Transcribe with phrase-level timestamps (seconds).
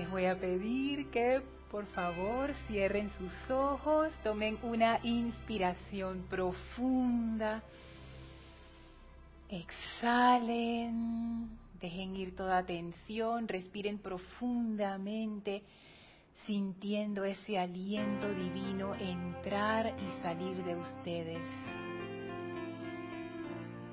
[0.00, 7.62] Les voy a pedir que por favor cierren sus ojos, tomen una inspiración profunda,
[9.50, 10.70] exhalen,
[11.82, 15.64] dejen ir toda tensión, respiren profundamente,
[16.46, 21.69] sintiendo ese aliento divino entrar y salir de ustedes.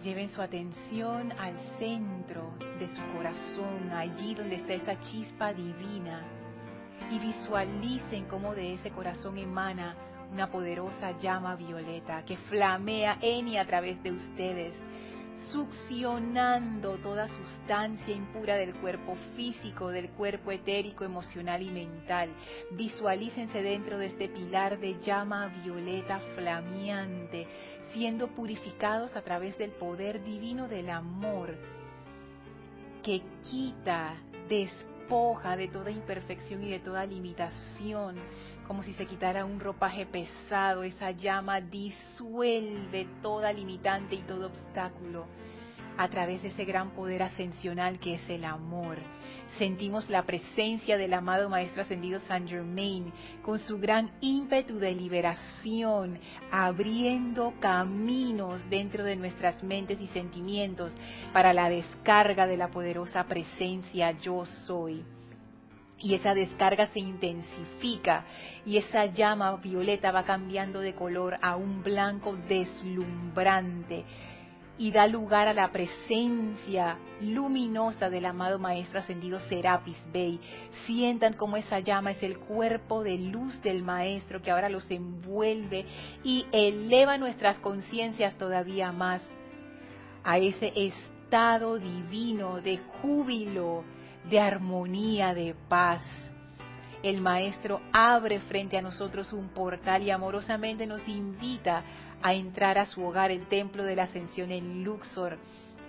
[0.03, 6.23] Lleven su atención al centro de su corazón, allí donde está esa chispa divina,
[7.11, 9.95] y visualicen cómo de ese corazón emana
[10.31, 14.73] una poderosa llama violeta que flamea en y a través de ustedes,
[15.51, 22.29] succionando toda sustancia impura del cuerpo físico, del cuerpo etérico, emocional y mental.
[22.71, 27.47] Visualícense dentro de este pilar de llama violeta flameante,
[27.93, 31.55] siendo purificados a través del poder divino del amor
[33.03, 34.15] que quita,
[34.49, 38.17] despoja de toda imperfección y de toda limitación,
[38.67, 45.25] como si se quitara un ropaje pesado, esa llama disuelve toda limitante y todo obstáculo
[45.97, 48.97] a través de ese gran poder ascensional que es el amor.
[49.57, 56.19] Sentimos la presencia del amado Maestro Ascendido Saint Germain con su gran ímpetu de liberación,
[56.51, 60.93] abriendo caminos dentro de nuestras mentes y sentimientos
[61.33, 65.03] para la descarga de la poderosa presencia yo soy.
[65.99, 68.25] Y esa descarga se intensifica
[68.63, 74.05] y esa llama violeta va cambiando de color a un blanco deslumbrante
[74.77, 80.39] y da lugar a la presencia luminosa del amado Maestro Ascendido Serapis Bey.
[80.85, 85.85] Sientan como esa llama es el cuerpo de luz del Maestro que ahora los envuelve
[86.23, 89.21] y eleva nuestras conciencias todavía más
[90.23, 93.83] a ese estado divino de júbilo,
[94.29, 96.03] de armonía, de paz.
[97.01, 101.83] El Maestro abre frente a nosotros un portal y amorosamente nos invita
[102.21, 105.37] a entrar a su hogar, el templo de la ascensión en Luxor.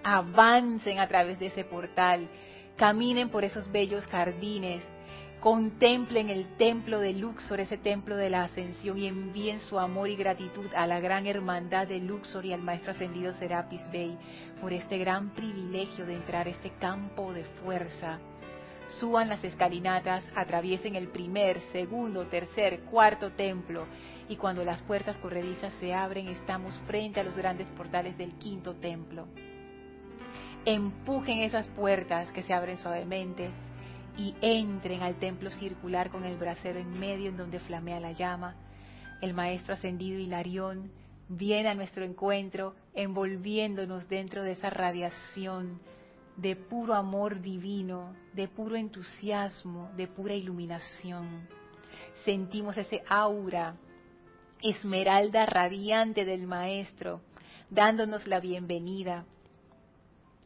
[0.05, 2.29] Avancen a través de ese portal,
[2.77, 4.83] caminen por esos bellos jardines,
[5.41, 10.17] contemplen el templo de Luxor, ese templo de la ascensión y envíen su amor y
[10.17, 14.17] gratitud a la gran hermandad de Luxor y al maestro ascendido Serapis Bey
[14.61, 18.19] por este gran privilegio de entrar a este campo de fuerza.
[19.01, 23.87] Suban las escalinatas, atraviesen el primer, segundo, tercer, cuarto templo
[24.29, 28.75] y cuando las puertas corredizas se abren estamos frente a los grandes portales del quinto
[28.75, 29.27] templo.
[30.65, 33.51] Empujen esas puertas que se abren suavemente
[34.19, 38.55] y entren al templo circular con el brasero en medio en donde flamea la llama.
[39.23, 40.91] El maestro ascendido Hilarión
[41.29, 45.81] viene a nuestro encuentro envolviéndonos dentro de esa radiación
[46.37, 51.49] de puro amor divino, de puro entusiasmo, de pura iluminación.
[52.25, 53.75] Sentimos ese aura
[54.63, 57.21] esmeralda radiante del Maestro,
[57.71, 59.25] dándonos la bienvenida.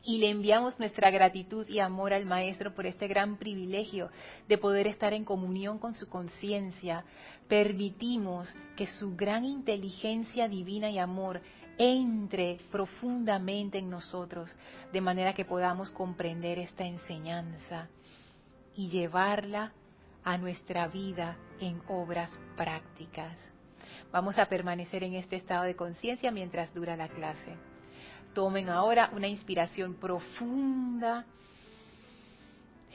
[0.04, 4.10] Y le enviamos nuestra gratitud y amor al Maestro por este gran privilegio
[4.48, 7.04] de poder estar en comunión con su conciencia.
[7.46, 11.40] Permitimos que su gran inteligencia divina y amor
[11.78, 14.54] entre profundamente en nosotros,
[14.92, 17.88] de manera que podamos comprender esta enseñanza
[18.74, 19.72] y llevarla
[20.24, 23.51] a nuestra vida en obras prácticas.
[24.12, 27.56] Vamos a permanecer en este estado de conciencia mientras dura la clase.
[28.34, 31.24] Tomen ahora una inspiración profunda.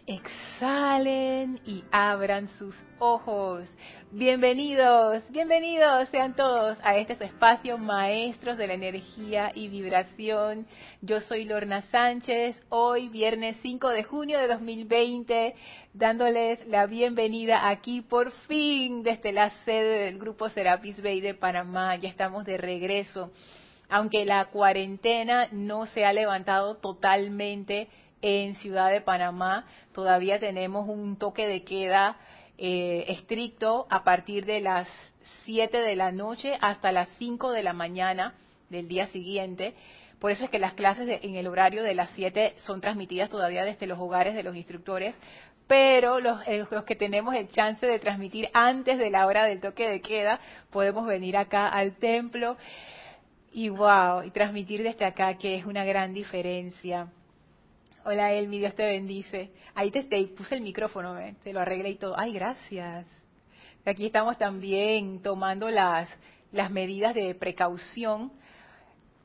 [0.08, 3.68] Exhalen y abran sus ojos.
[4.10, 10.66] Bienvenidos, bienvenidos sean todos a este su espacio Maestros de la Energía y Vibración.
[11.02, 15.56] Yo soy Lorna Sánchez, hoy viernes 5 de junio de 2020,
[15.94, 21.98] dándoles la bienvenida aquí por fin desde la sede del Grupo Serapis Bay de Panamá.
[21.98, 23.34] Ya estamos de regreso.
[23.90, 27.90] Aunque la cuarentena no se ha levantado totalmente
[28.22, 32.18] en Ciudad de Panamá, todavía tenemos un toque de queda
[32.58, 34.88] eh, estricto a partir de las
[35.46, 38.34] 7 de la noche hasta las 5 de la mañana
[38.70, 39.76] del día siguiente.
[40.20, 43.64] Por eso es que las clases en el horario de las 7 son transmitidas todavía
[43.64, 45.14] desde los hogares de los instructores,
[45.68, 49.60] pero los, eh, los, que tenemos el chance de transmitir antes de la hora del
[49.60, 50.40] toque de queda,
[50.72, 52.58] podemos venir acá al templo
[53.52, 57.08] y wow, y transmitir desde acá, que es una gran diferencia.
[58.10, 59.52] Hola Elmi, Dios te bendice.
[59.76, 61.36] Ahí te, puse el micrófono, ¿eh?
[61.44, 62.18] te lo arreglé y todo.
[62.18, 63.06] Ay, gracias.
[63.86, 66.08] Aquí estamos también tomando las,
[66.54, 68.32] las medidas de precaución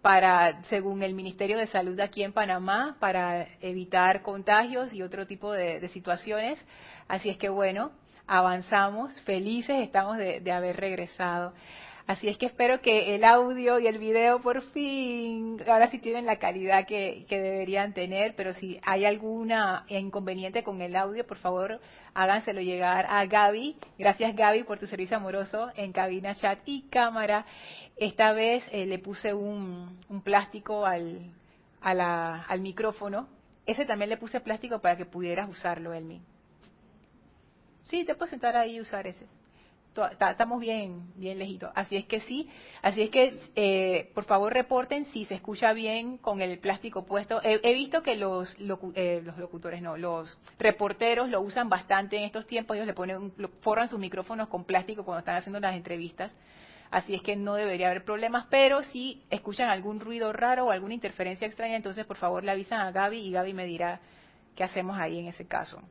[0.01, 5.53] para, según el Ministerio de Salud aquí en Panamá, para evitar contagios y otro tipo
[5.53, 6.59] de, situaciones.
[7.07, 7.93] Así es que bueno,
[8.27, 11.53] avanzamos, felices estamos de haber regresado.
[12.07, 16.27] Así es que espero que el audio y el video por fin, ahora sí tienen
[16.27, 21.81] la calidad que, deberían tener, pero si hay alguna inconveniente con el audio, por favor
[22.15, 23.77] háganselo llegar a Gaby.
[23.99, 27.47] Gracias Gaby por tu servicio amoroso en cabina, chat y cámara.
[27.97, 31.31] Esta vez eh, le puse un, plástico al,
[31.81, 33.29] al micrófono.
[33.65, 36.21] Ese también le puse plástico para que pudieras usarlo, Elmi.
[37.85, 39.27] Sí, te puedes sentar ahí y usar ese
[40.31, 41.71] estamos bien, bien lejitos.
[41.75, 42.49] Así es que sí,
[42.83, 47.41] así es que eh, por favor reporten si se escucha bien con el plástico puesto.
[47.43, 48.55] He, visto que los,
[48.95, 52.77] eh, los locutores, no, los reporteros lo usan bastante en estos tiempos.
[52.77, 56.35] Ellos le ponen, forran sus micrófonos con plástico cuando están haciendo las entrevistas.
[56.91, 60.93] Así es que no debería haber problemas, pero si escuchan algún ruido raro o alguna
[60.93, 64.01] interferencia extraña, entonces por favor le avisan a Gaby y Gaby me dirá
[64.55, 65.83] qué hacemos ahí en ese caso.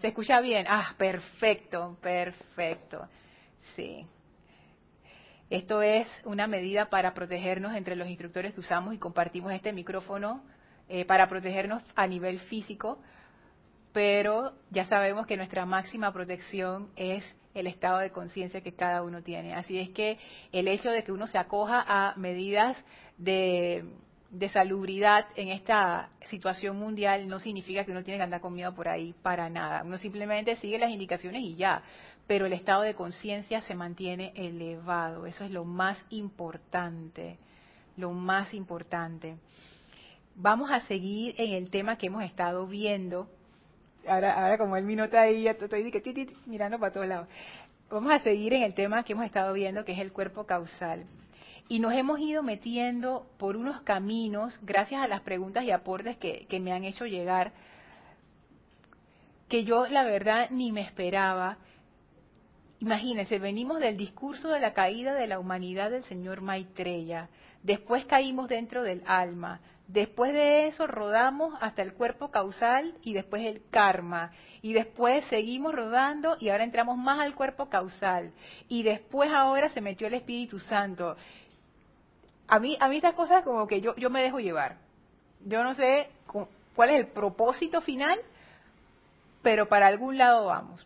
[0.00, 0.64] ¿Se escucha bien?
[0.66, 3.06] Ah, perfecto, perfecto.
[3.76, 4.06] Sí.
[5.50, 10.42] Esto es una medida para protegernos entre los instructores que usamos y compartimos este micrófono
[10.88, 12.98] eh, para protegernos a nivel físico,
[13.92, 19.22] pero ya sabemos que nuestra máxima protección es el estado de conciencia que cada uno
[19.22, 19.54] tiene.
[19.54, 20.18] Así es que
[20.52, 22.76] el hecho de que uno se acoja a medidas
[23.18, 23.84] de
[24.30, 28.72] de salubridad en esta situación mundial no significa que uno tiene que andar con miedo
[28.74, 29.82] por ahí para nada.
[29.84, 31.82] Uno simplemente sigue las indicaciones y ya.
[32.28, 35.26] Pero el estado de conciencia se mantiene elevado.
[35.26, 37.38] Eso es lo más importante.
[37.96, 39.36] Lo más importante.
[40.36, 43.28] Vamos a seguir en el tema que hemos estado viendo.
[44.06, 45.90] Ahora, ahora como él mi nota ahí, ya estoy
[46.46, 47.28] mirando para todos lados.
[47.90, 51.04] Vamos a seguir en el tema que hemos estado viendo, que es el cuerpo causal
[51.70, 56.60] y nos hemos ido metiendo por unos caminos, gracias a las preguntas y aportes que,
[56.60, 57.52] me han hecho llegar,
[59.48, 61.58] que yo la verdad ni me esperaba.
[62.80, 67.28] Imagínense, venimos del discurso de la caída de la humanidad del señor Maitreya,
[67.62, 73.44] después caímos dentro del alma, después de eso rodamos hasta el cuerpo causal y después
[73.44, 78.32] el karma, y después seguimos rodando y ahora entramos más al cuerpo causal,
[78.68, 81.16] y después ahora se metió el Espíritu Santo,
[82.50, 84.76] a mí, a mí estas cosas como que yo, yo me dejo llevar.
[85.46, 86.10] Yo no sé
[86.74, 88.18] cuál es el propósito final,
[89.40, 90.84] pero para algún lado vamos.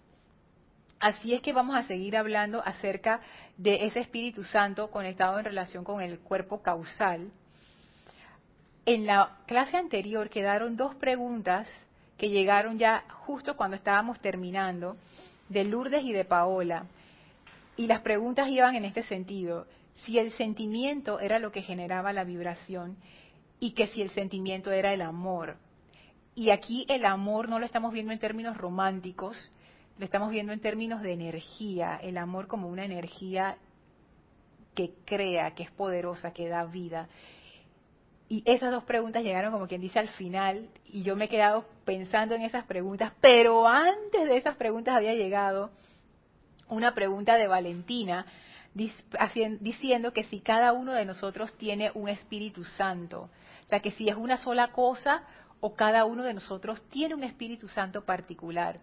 [1.00, 3.20] Así es que vamos a seguir hablando acerca
[3.56, 7.30] de ese Espíritu Santo conectado en relación con el cuerpo causal.
[8.84, 11.66] En la clase anterior quedaron dos preguntas
[12.18, 14.96] que llegaron ya justo cuando estábamos terminando,
[15.48, 16.84] de Lourdes y de Paola.
[17.78, 19.66] Y las preguntas iban en este sentido
[20.04, 22.96] si el sentimiento era lo que generaba la vibración
[23.60, 25.56] y que si el sentimiento era el amor.
[26.34, 29.52] Y aquí el amor no lo estamos viendo en términos románticos,
[29.98, 33.56] lo estamos viendo en términos de energía, el amor como una energía
[34.74, 37.08] que crea, que es poderosa, que da vida.
[38.28, 41.66] Y esas dos preguntas llegaron como quien dice al final y yo me he quedado
[41.84, 45.70] pensando en esas preguntas, pero antes de esas preguntas había llegado
[46.68, 48.26] una pregunta de Valentina
[48.74, 53.30] diciendo que si cada uno de nosotros tiene un Espíritu Santo,
[53.66, 55.22] o sea, que si es una sola cosa
[55.60, 58.80] o cada uno de nosotros tiene un Espíritu Santo particular.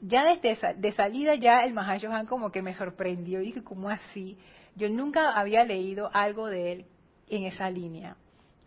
[0.00, 4.36] ya desde de salida ya el Mahashohan como que me sorprendió y dije, ¿cómo así?
[4.74, 6.84] Yo nunca había leído algo de él
[7.28, 8.16] en esa línea.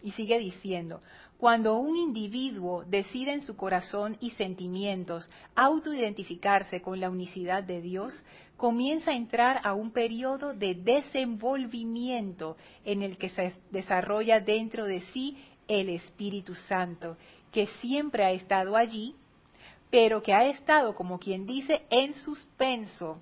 [0.02, 1.02] Y sigue diciendo,
[1.38, 8.26] cuando un individuo decide en su corazón y sentimientos autoidentificarse con la unicidad de Dios,
[8.58, 15.02] comienza a entrar a un periodo de desenvolvimiento en el que se desarrolla dentro de
[15.14, 17.16] sí el Espíritu Santo,
[17.52, 19.16] que siempre ha estado allí
[19.90, 23.22] pero que ha estado, como quien dice, en suspenso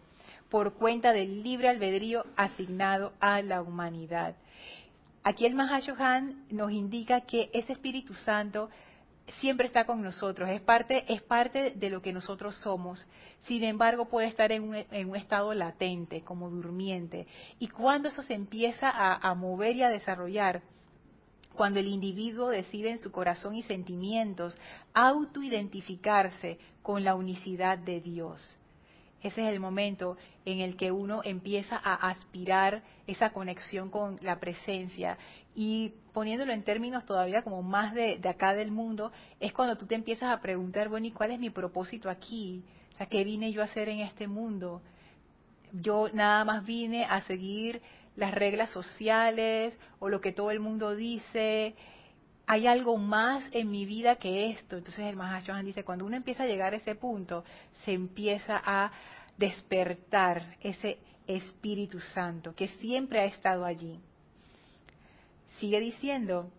[0.49, 4.35] por cuenta del libre albedrío asignado a la humanidad.
[5.23, 8.69] Aquí el Mahashohan nos indica que ese Espíritu Santo
[9.39, 13.05] siempre está con nosotros, es parte, es parte de lo que nosotros somos.
[13.43, 17.27] Sin embargo, puede estar en un, estado latente, como durmiente.
[17.59, 20.61] Y cuando eso se empieza a mover y a desarrollar,
[21.57, 24.55] cuando el individuo decide en su corazón y sentimientos
[24.93, 28.55] autoidentificarse con la unicidad de Dios.
[29.21, 34.39] Ese es el momento en el que uno empieza a aspirar esa conexión con la
[34.39, 35.17] presencia
[35.55, 39.95] y poniéndolo en términos todavía como más de, acá del mundo, es cuando tú te
[39.95, 42.63] empiezas a preguntar, bueno, ¿y cuál es mi propósito aquí?
[43.09, 44.81] ¿qué vine yo a hacer en este mundo?
[45.71, 47.81] Yo nada más vine a seguir
[48.17, 51.75] las reglas sociales o lo que todo el mundo dice.
[52.47, 54.77] Hay algo más en mi vida que esto.
[54.77, 57.45] Entonces el Mahashohan dice, cuando uno empieza a llegar a ese punto,
[57.85, 58.91] se empieza a
[59.37, 60.97] despertar ese
[61.27, 63.99] Espíritu Santo que siempre ha estado allí.
[65.59, 66.51] Sigue diciendo,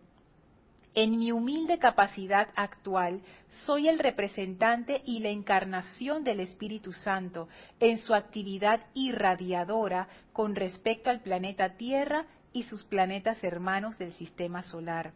[1.00, 3.20] en mi humilde capacidad actual,
[3.64, 11.08] soy el representante y la encarnación del Espíritu Santo en su actividad irradiadora con respecto
[11.08, 15.12] al planeta Tierra y sus planetas hermanos del sistema solar.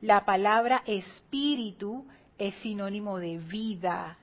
[0.00, 2.04] La palabra espíritu
[2.36, 4.18] es sinónimo de vida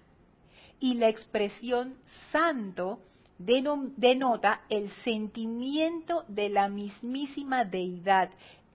[0.82, 1.96] y la expresión
[2.34, 3.00] santo
[3.38, 8.30] denota el sentimiento de la mismísima deidad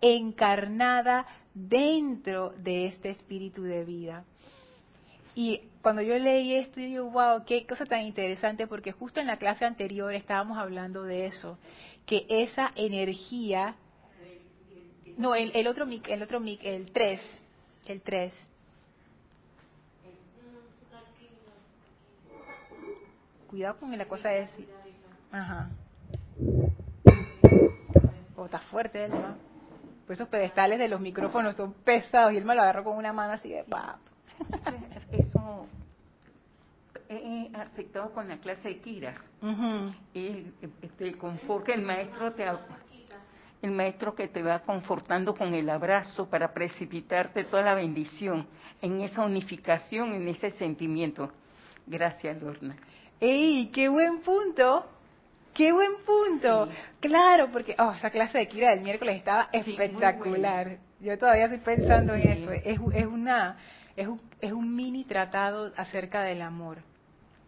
[0.05, 4.25] encarnada dentro de este espíritu de vida.
[5.35, 9.27] Y cuando yo leí esto, yo digo, wow, qué cosa tan interesante, porque justo en
[9.27, 11.59] la clase anterior estábamos hablando de eso,
[12.07, 13.75] que esa energía,
[15.17, 17.21] no, el, otro mic, el otro mic, el 3,
[17.87, 18.33] el 3.
[23.49, 24.49] Cuidado con la cosa de
[25.31, 25.71] Ajá.
[28.37, 29.54] O oh, está fuerte, ¿no?
[30.07, 33.13] Pues esos pedestales de los micrófonos son pesados y él me lo agarró con una
[33.13, 33.99] mano así de pap.
[35.13, 35.67] Eso
[37.09, 39.15] he aceptado con la clase de Kira.
[40.15, 42.45] el, este, confort que el maestro te
[43.63, 48.47] el maestro que te va confortando con el abrazo para precipitarte toda la bendición
[48.83, 51.31] en esa unificación, en ese sentimiento.
[51.87, 52.77] Gracias, Lorna.
[53.21, 54.85] ¡Ey, qué buen punto!
[55.55, 56.69] ¡Qué buen punto!
[57.01, 60.79] Claro, porque oh, esa clase de Kira del miércoles estaba espectacular.
[61.01, 62.51] Yo todavía estoy pensando en eso.
[62.51, 63.57] Es, es, una,
[63.95, 66.79] es, un, es un mini tratado acerca del amor.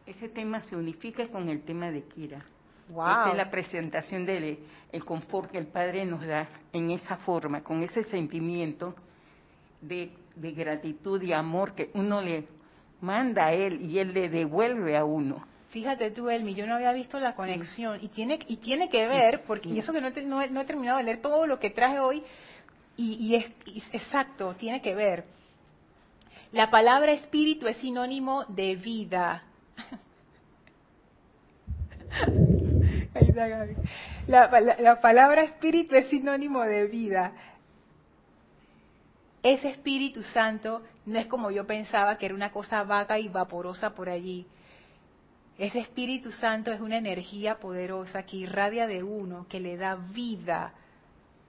[0.07, 2.45] Ese tema se unifica con el tema de Kira.
[2.91, 3.07] Wow.
[3.09, 4.59] Esa es la presentación del
[4.93, 8.95] el confort que el Padre nos da en esa forma, con ese sentimiento
[9.81, 12.47] de, de gratitud y amor que uno le
[13.01, 15.45] manda a Él y Él le devuelve a uno.
[15.77, 19.43] Fíjate tú, Elmi, yo no había visto la conexión y tiene y tiene que ver,
[19.43, 22.23] porque y eso que no, no, he terminado de leer todo lo que traje hoy
[22.97, 23.45] y, es,
[23.93, 25.25] exacto, tiene que ver.
[26.51, 29.43] La palabra espíritu es sinónimo de vida.
[34.29, 37.35] la palabra espíritu es sinónimo de vida.
[39.43, 43.91] Ese Espíritu Santo no es como yo pensaba que era una cosa vaga y vaporosa
[43.91, 44.47] por allí
[45.59, 50.75] ese Espíritu Santo es una energía poderosa que irradia de uno, que le da vida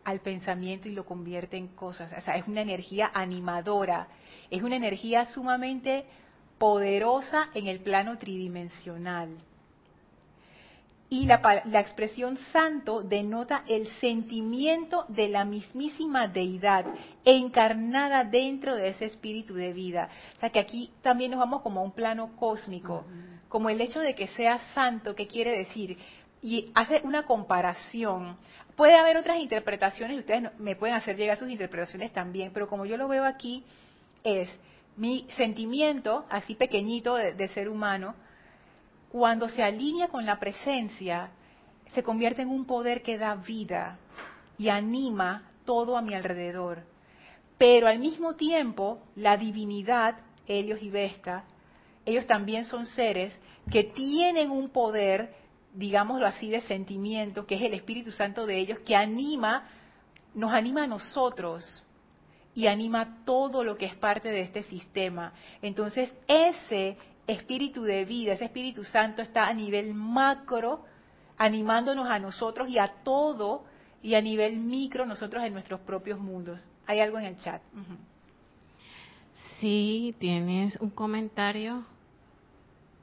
[0.05, 2.13] al pensamiento y lo convierte en cosas.
[2.17, 4.07] O sea, es una energía animadora,
[4.49, 6.05] es una energía sumamente
[6.57, 9.29] poderosa en el plano tridimensional.
[11.09, 16.85] Y la, la, expresión santo denota el sentimiento de la mismísima deidad
[17.23, 20.09] encarnada dentro de ese espíritu de vida.
[20.35, 23.05] O sea que aquí también nos vamos como a un plano cósmico,
[23.49, 25.97] como el hecho de que sea santo, ¿qué quiere decir?
[26.41, 28.37] Y hace una comparación.
[28.75, 32.97] Puede haber otras interpretaciones, ustedes me pueden hacer llegar sus interpretaciones también, pero como yo
[32.97, 33.63] lo veo aquí,
[34.23, 34.49] es
[34.95, 38.15] mi sentimiento, así pequeñito de ser humano,
[39.09, 41.29] cuando se alinea con la presencia,
[41.93, 43.97] se convierte en un poder que da vida
[44.57, 46.83] y anima todo a mi alrededor.
[47.57, 50.15] Pero al mismo tiempo, la divinidad,
[50.47, 51.45] Helios y Vesta,
[52.07, 53.37] ellos también son seres
[53.69, 55.35] que tienen un poder,
[55.73, 59.67] digámoslo así, de sentimiento, que es el Espíritu Santo de ellos, que anima,
[60.33, 61.85] nos anima a nosotros
[62.55, 65.33] y anima todo lo que es parte de este sistema.
[65.61, 66.97] Entonces, ese
[67.27, 70.85] espíritu de vida, ese Espíritu Santo está a nivel macro,
[71.37, 73.65] animándonos a nosotros y a todo,
[74.01, 76.65] y a nivel micro, nosotros en nuestros propios mundos.
[76.85, 77.61] ¿Hay algo en el chat?
[79.59, 81.83] Sí, tienes un comentario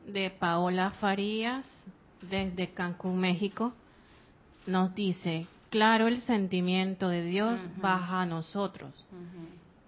[0.07, 1.67] de Paola Farías
[2.23, 3.73] desde Cancún, México.
[4.67, 8.93] Nos dice, claro, el sentimiento de Dios baja a nosotros,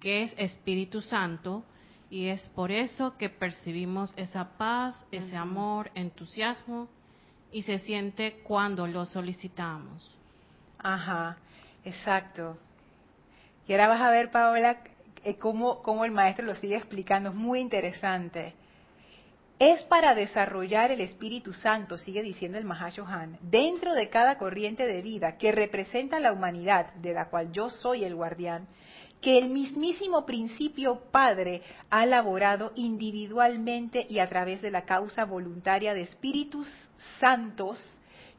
[0.00, 1.64] que es Espíritu Santo,
[2.10, 6.88] y es por eso que percibimos esa paz, ese amor, entusiasmo
[7.50, 10.16] y se siente cuando lo solicitamos.
[10.78, 11.36] Ajá,
[11.84, 12.58] exacto.
[13.66, 14.78] Y ahora vas a ver, Paola,
[15.24, 17.30] eh, cómo, cómo el maestro lo sigue explicando.
[17.30, 18.54] Es muy interesante.
[19.58, 25.00] Es para desarrollar el Espíritu Santo, sigue diciendo el Mahashohan, dentro de cada corriente de
[25.00, 28.68] vida que representa la humanidad, de la cual yo soy el guardián,
[29.22, 35.94] que el mismísimo principio Padre ha elaborado individualmente y a través de la causa voluntaria
[35.94, 36.70] de espíritus
[37.18, 37.82] santos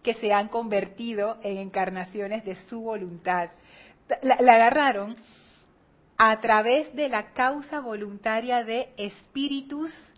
[0.04, 3.50] que se han convertido en encarnaciones de su voluntad.
[4.22, 5.18] La, agarraron
[6.16, 10.17] a través de la causa voluntaria de espíritus santos.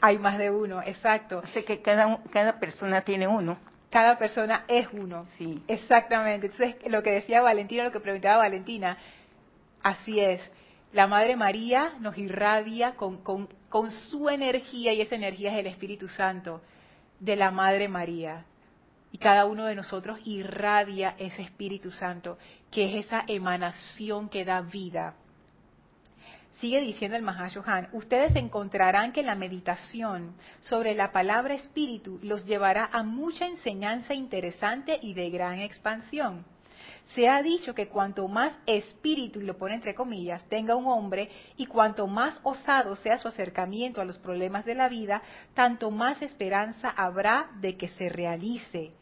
[0.00, 1.40] Hay más de uno, exacto.
[1.40, 3.58] O que cada, cada persona tiene uno
[3.90, 5.24] cada persona es uno.
[5.36, 5.62] Sí.
[5.66, 6.46] Exactamente.
[6.46, 8.98] Entonces, lo que decía Valentina, lo que preguntaba Valentina,
[9.82, 10.40] así es.
[10.92, 15.66] La Madre María nos irradia con, con, con su energía y esa energía es el
[15.66, 16.62] Espíritu Santo
[17.20, 18.44] de la Madre María.
[19.10, 22.38] Y cada uno de nosotros irradia ese Espíritu Santo,
[22.70, 25.14] que es esa emanación que da vida.
[26.60, 32.90] Sigue diciendo el Mahashohan, ustedes encontrarán que la meditación sobre la palabra espíritu los llevará
[32.92, 36.44] a mucha enseñanza interesante y de gran expansión.
[37.14, 41.30] Se ha dicho que cuanto más espíritu, y lo pone entre comillas, tenga un hombre
[41.56, 45.22] y cuanto más osado sea su acercamiento a los problemas de la vida,
[45.54, 48.92] tanto más esperanza habrá de que se realice.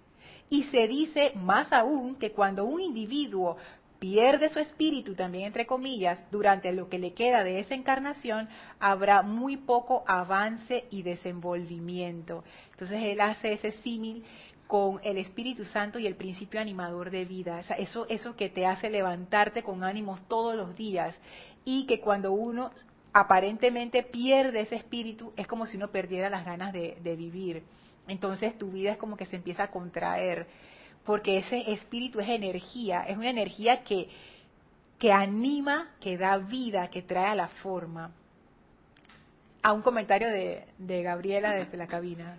[0.51, 3.57] Y se dice más aún que cuando un individuo
[3.99, 9.23] pierde su espíritu también entre comillas durante lo que le queda de esa encarnación, habrá
[9.23, 12.45] muy poco avance y desenvolvimiento.
[12.73, 14.25] Entonces él hace ese símil
[14.67, 18.91] con el Espíritu Santo y el principio animador de vida, eso, eso que te hace
[18.91, 21.17] levantarte con ánimos todos los días
[21.65, 22.73] y que cuando uno
[23.13, 27.63] aparentemente pierde ese espíritu es como si uno perdiera las ganas de, de vivir.
[28.09, 30.47] Entonces tu vida es como que se empieza a contraer
[31.07, 34.09] porque ese espíritu es energía, es una energía que,
[34.99, 38.11] que anima, que da vida, que trae a la forma.
[39.63, 42.37] A un comentario de, de Gabriela desde la cabina.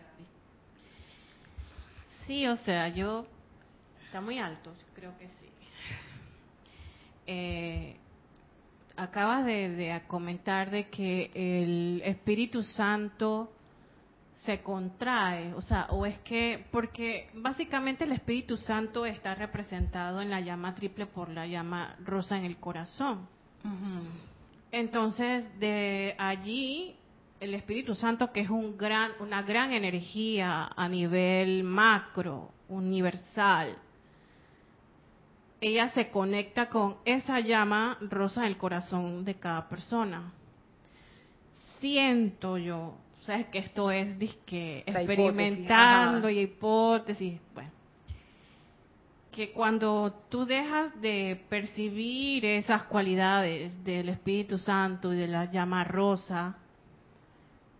[2.25, 3.25] Sí, o sea, yo...
[4.05, 5.47] Está muy alto, creo que sí.
[7.25, 7.95] Eh,
[8.97, 13.51] acabas de, de, comentar de que el Espíritu Santo
[14.37, 20.29] se contrae, o sea, o es que, porque básicamente el Espíritu Santo está representado en
[20.29, 23.27] la llama triple por la llama rosa en el corazón.
[24.71, 26.95] Entonces, de allí,
[27.39, 33.75] el Espíritu Santo, que es un gran, una gran energía a nivel macro, universal,
[35.59, 40.31] ella se conecta con esa llama rosa en el corazón de cada persona.
[41.79, 42.97] Siento yo,
[43.27, 47.71] sabes que esto es disque experimentando y hipótesis, bueno,
[49.31, 55.83] que cuando tú dejas de percibir esas cualidades del Espíritu Santo y de la llama
[55.83, 56.57] rosa,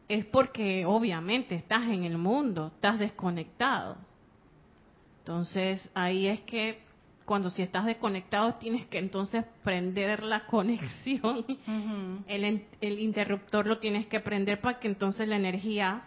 [0.10, 3.98] es porque obviamente estás en el mundo, estás desconectado.
[5.20, 6.82] Entonces ahí es que
[7.28, 11.46] cuando si estás desconectado tienes que entonces prender la conexión.
[12.28, 16.04] el, el interruptor lo tienes que prender para que entonces la energía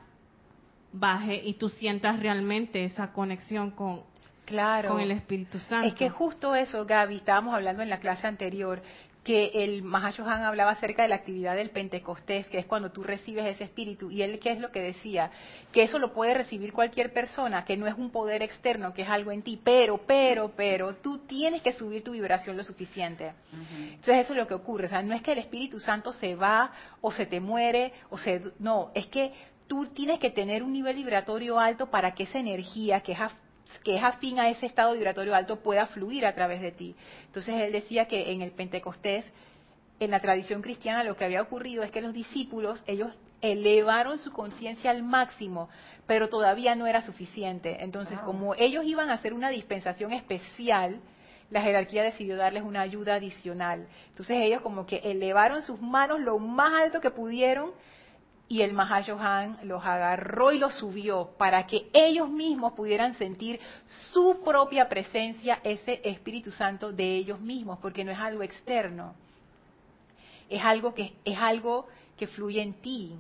[0.94, 4.00] baje y tú sientas realmente esa conexión con,
[4.46, 4.88] Claro.
[4.88, 5.88] con el Espíritu Santo.
[5.88, 8.82] Es que justo eso, Gaby, estábamos hablando en la clase anterior,
[9.24, 13.44] que el Mahashohan hablaba acerca de la actividad del Pentecostés, que es cuando tú recibes
[13.44, 14.10] ese espíritu.
[14.10, 15.30] Y él, ¿qué es lo que decía?
[15.72, 19.08] Que eso lo puede recibir cualquier persona, que no es un poder externo, que es
[19.08, 19.60] algo en ti.
[19.62, 23.32] Pero, pero, pero, tú tienes que subir tu vibración lo suficiente.
[23.52, 24.86] Entonces eso es lo que ocurre.
[24.86, 28.16] O sea, no es que el Espíritu Santo se va o se te muere o
[28.16, 28.42] se...
[28.58, 29.32] No, es que
[29.66, 33.20] tú tienes que tener un nivel vibratorio alto para que esa energía, que es
[33.84, 36.94] que es afín a ese estado vibratorio alto pueda fluir a través de ti.
[37.26, 39.30] Entonces él decía que en el Pentecostés,
[39.98, 44.32] en la tradición cristiana, lo que había ocurrido es que los discípulos, ellos elevaron su
[44.32, 45.68] conciencia al máximo,
[46.06, 47.82] pero todavía no era suficiente.
[47.82, 51.00] Entonces, como ellos iban a hacer una dispensación especial,
[51.50, 53.86] la jerarquía decidió darles una ayuda adicional.
[54.10, 57.72] Entonces ellos como que elevaron sus manos lo más alto que pudieron
[58.50, 63.60] y el Mahashohan los agarró y los subió para que ellos mismos pudieran sentir
[64.12, 69.14] su propia presencia, ese Espíritu Santo de ellos mismos, porque no es algo externo,
[70.48, 71.86] es algo que es algo
[72.18, 73.14] que fluye en ti.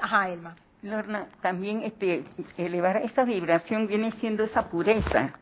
[0.00, 0.56] Ajá, Elma.
[0.80, 2.24] Lorna, también este,
[2.56, 5.34] elevar esa vibración viene siendo esa pureza.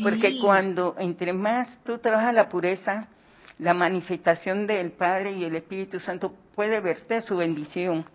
[0.00, 3.08] Porque cuando entre más tú trabajas la pureza,
[3.60, 8.06] la manifestación del Padre y el Espíritu Santo puede verte su bendición.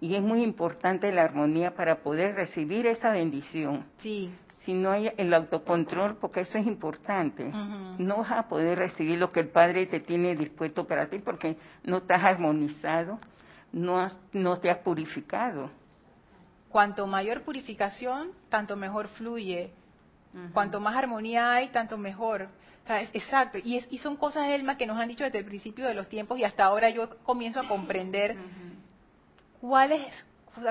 [0.00, 3.86] Y es muy importante la armonía para poder recibir esa bendición.
[3.98, 4.32] Sí.
[4.64, 7.50] Si no hay el autocontrol, porque eso es importante,
[7.98, 11.56] no vas a poder recibir lo que el Padre te tiene dispuesto para ti porque
[11.84, 13.18] no estás armonizado,
[13.72, 15.70] no, no te has purificado.
[16.68, 19.72] Cuanto mayor purificación, tanto mejor fluye.
[20.52, 22.48] Cuanto más armonía hay, tanto mejor.
[22.86, 26.08] Exacto, y, y son cosas, Elma, que nos han dicho desde el principio de los
[26.08, 28.36] tiempos y hasta ahora yo comienzo a comprender
[29.60, 30.12] cuál, es,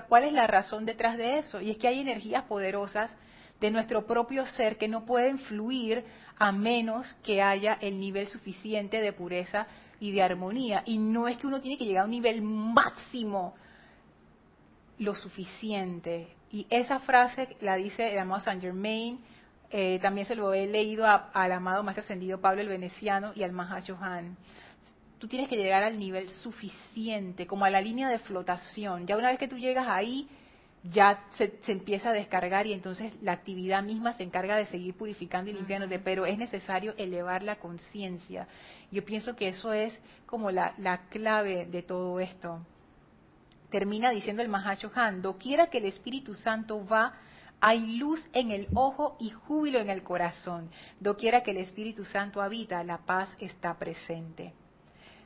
[0.07, 1.61] cuál es la razón detrás de eso.
[1.61, 3.11] Y es que hay energías poderosas
[3.59, 6.03] de nuestro propio ser que no pueden fluir
[6.37, 9.67] a menos que haya el nivel suficiente de pureza
[9.99, 10.83] y de armonía.
[10.85, 13.55] Y no es que uno tiene que llegar a un nivel máximo,
[14.97, 16.35] lo suficiente.
[16.51, 19.19] Y esa frase la dice el amado Saint Germain,
[19.71, 23.51] eh, también se lo he leído al amado Maestro Ascendido Pablo el Veneciano y al
[23.51, 24.36] Mahachohan.
[25.19, 29.05] Tú tienes que llegar al nivel suficiente, como a la línea de flotación.
[29.05, 30.27] Ya una vez que tú llegas ahí,
[30.84, 35.51] ya se, empieza a descargar y entonces la actividad misma se encarga de seguir purificando
[35.51, 38.47] y limpiándote, pero es necesario elevar la conciencia.
[38.91, 42.65] Yo pienso que eso es como la, la clave de todo esto.
[43.69, 47.13] Termina diciendo el Mahachohan, doquiera que el Espíritu Santo va
[47.61, 50.69] hay luz en el ojo y júbilo en el corazón.
[50.99, 54.53] Doquiera que el Espíritu Santo habita, la paz está presente.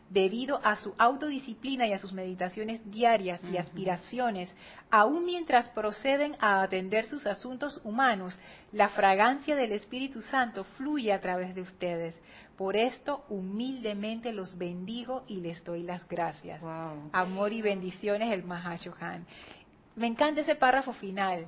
[0.09, 4.53] Debido a su autodisciplina y a sus meditaciones diarias y aspiraciones,
[4.91, 8.37] aun mientras proceden a atender sus asuntos humanos,
[8.71, 12.15] la fragancia del Espíritu Santo fluye a través de ustedes.
[12.57, 16.61] Por esto humildemente los bendigo y les doy las gracias.
[17.11, 19.25] Amor y bendiciones el Mahashohan.
[19.95, 21.47] Me encanta ese párrafo final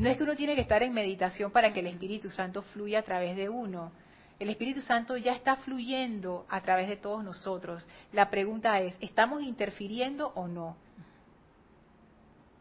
[0.00, 3.00] no es que uno tiene que estar en meditación para que el Espíritu Santo fluya
[3.00, 3.92] a través de uno.
[4.38, 7.86] El Espíritu Santo ya está fluyendo a través de todos nosotros.
[8.10, 10.78] La pregunta es, ¿estamos interfiriendo o no?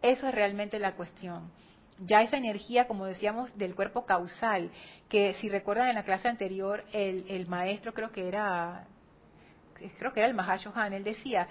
[0.02, 1.50] Eso es realmente la cuestión.
[2.00, 4.70] Ya esa energía, como decíamos, del cuerpo causal,
[5.08, 8.86] que si recuerdan en la clase anterior, el, maestro creo que era,
[9.98, 11.48] creo que era el Mahashohan, él decía,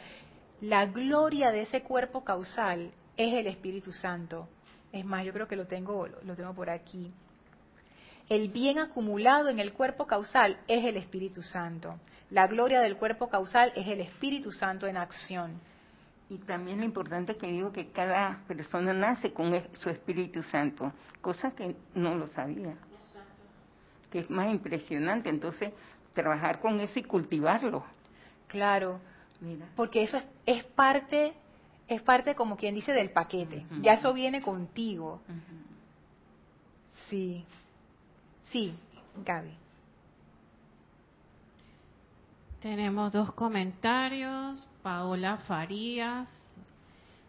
[0.61, 4.51] la gloria de ese cuerpo causal es el Espíritu Santo.
[4.92, 7.09] Es más, yo creo que lo tengo, lo tengo por aquí.
[8.29, 11.98] El bien acumulado en el cuerpo causal es el Espíritu Santo.
[12.31, 15.61] La gloria del cuerpo causal es el Espíritu Santo en acción.
[16.29, 21.53] Y también lo importante que digo que cada persona nace con su Espíritu Santo, cosa
[21.53, 22.74] que no lo sabía.
[24.11, 25.31] Que es más impresionante.
[25.31, 25.72] Entonces,
[26.12, 27.83] trabajar con eso y cultivarlo.
[28.46, 29.01] Claro,
[29.77, 31.33] porque eso es, es parte
[31.88, 33.64] es parte, como quien dice, del paquete.
[33.81, 35.22] Ya eso viene contigo.
[37.09, 37.44] Sí.
[38.51, 38.74] Sí,
[39.24, 39.53] Gaby.
[42.61, 44.66] Tenemos dos comentarios.
[44.83, 46.29] Paola Farías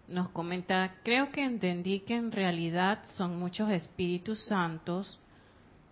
[0.07, 5.19] nos comenta, creo que entendí que en realidad son muchos espíritus santos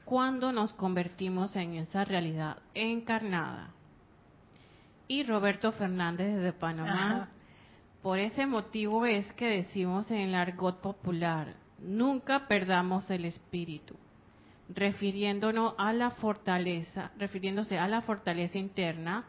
[0.06, 3.69] cuando nos convertimos en esa realidad encarnada.
[5.08, 7.30] Y Roberto Fernández de Panamá
[8.01, 13.95] por ese motivo es que decimos en el argot popular, nunca perdamos el espíritu.
[14.69, 19.23] refiriéndonos a la fortaleza, refiriéndose a la fortaleza interna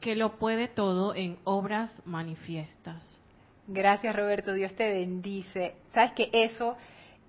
[0.00, 3.18] que lo puede todo en obras manifiestas.
[3.66, 5.76] Gracias Roberto, Dios te bendice.
[5.94, 6.76] Sabes que eso,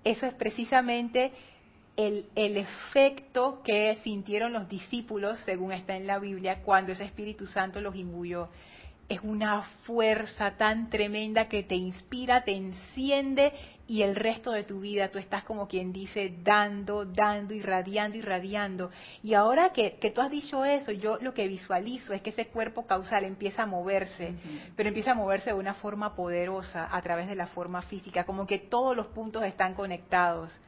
[0.04, 1.32] eso es precisamente
[1.96, 7.46] el, el, efecto que sintieron los discípulos, según está en la Biblia, cuando ese Espíritu
[7.46, 8.48] Santo los imbuyó
[9.12, 13.52] es una fuerza tan tremenda que te inspira, te enciende
[13.86, 18.90] y el resto de tu vida tú estás como quien dice dando, dando, irradiando, irradiando.
[19.22, 22.46] Y ahora que, que tú has dicho eso, yo lo que visualizo es que ese
[22.46, 24.34] cuerpo causal empieza a moverse,
[24.76, 28.46] pero empieza a moverse de una forma poderosa a través de la forma física, como
[28.46, 30.58] que todos los puntos están conectados.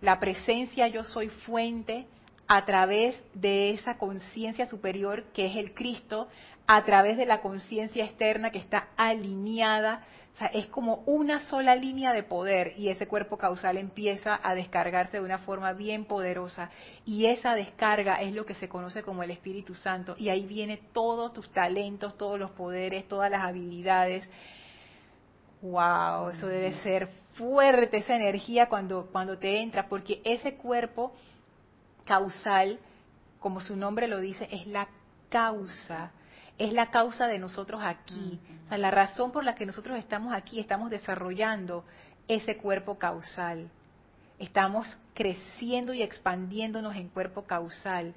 [0.00, 2.06] La presencia yo soy fuente,
[2.48, 6.28] a través de esa conciencia superior que es el Cristo,
[6.66, 10.04] a través de la conciencia externa que está alineada.
[10.34, 14.54] O sea, es como una sola línea de poder y ese cuerpo causal empieza a
[14.54, 16.70] descargarse de una forma bien poderosa.
[17.06, 20.14] Y esa descarga es lo que se conoce como el Espíritu Santo.
[20.18, 24.28] Y ahí viene todos tus talentos, todos los poderes, todas las habilidades.
[25.62, 26.30] ¡Wow!
[26.30, 31.12] Eso debe ser fuerte, esa energía cuando, cuando te entra, porque ese cuerpo
[32.06, 32.78] causal,
[33.40, 34.88] como su nombre lo dice, es la
[35.28, 36.12] causa
[36.58, 38.40] es la causa de nosotros aquí.
[38.66, 41.84] O sea, la razón por la que nosotros estamos aquí, estamos desarrollando
[42.28, 43.70] ese cuerpo causal.
[44.38, 48.14] Estamos creciendo y expandiéndonos en cuerpo causal.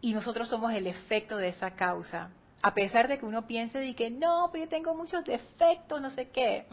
[0.00, 2.30] Y nosotros somos el efecto de esa causa.
[2.66, 6.10] A pesar de que uno piense de que no, pero yo tengo muchos defectos, no
[6.10, 6.66] sé qué.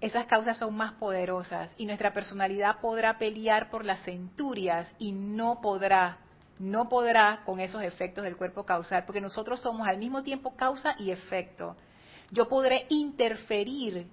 [0.00, 5.60] Esas causas son más poderosas y nuestra personalidad podrá pelear por las centurias y no
[5.60, 6.18] podrá
[6.58, 10.96] no podrá con esos efectos del cuerpo causal, porque nosotros somos al mismo tiempo causa
[10.98, 11.76] y efecto.
[12.32, 14.08] Yo podré interferir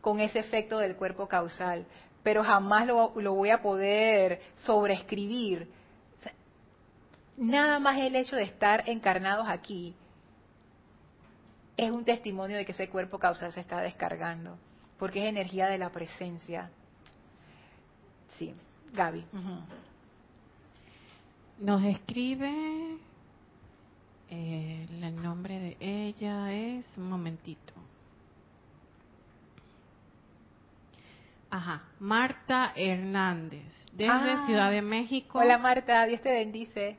[0.00, 1.86] con ese efecto del cuerpo causal,
[2.22, 5.68] pero jamás lo, voy a poder sobreescribir.
[7.36, 9.96] Nada más el hecho de estar encarnados aquí
[11.76, 14.58] es un testimonio de que ese cuerpo causal se está descargando,
[14.98, 16.70] porque es energía de la presencia.
[18.38, 18.54] Sí,
[18.92, 19.24] Gaby.
[21.58, 22.98] Nos escribe,
[24.30, 27.72] eh, el nombre de ella es, un momentito.
[31.50, 34.44] Ajá, Marta Hernández, desde ah.
[34.46, 35.38] Ciudad de México.
[35.38, 36.98] Hola Marta, Dios te bendice.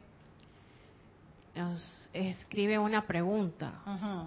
[1.58, 3.82] Nos escribe una pregunta.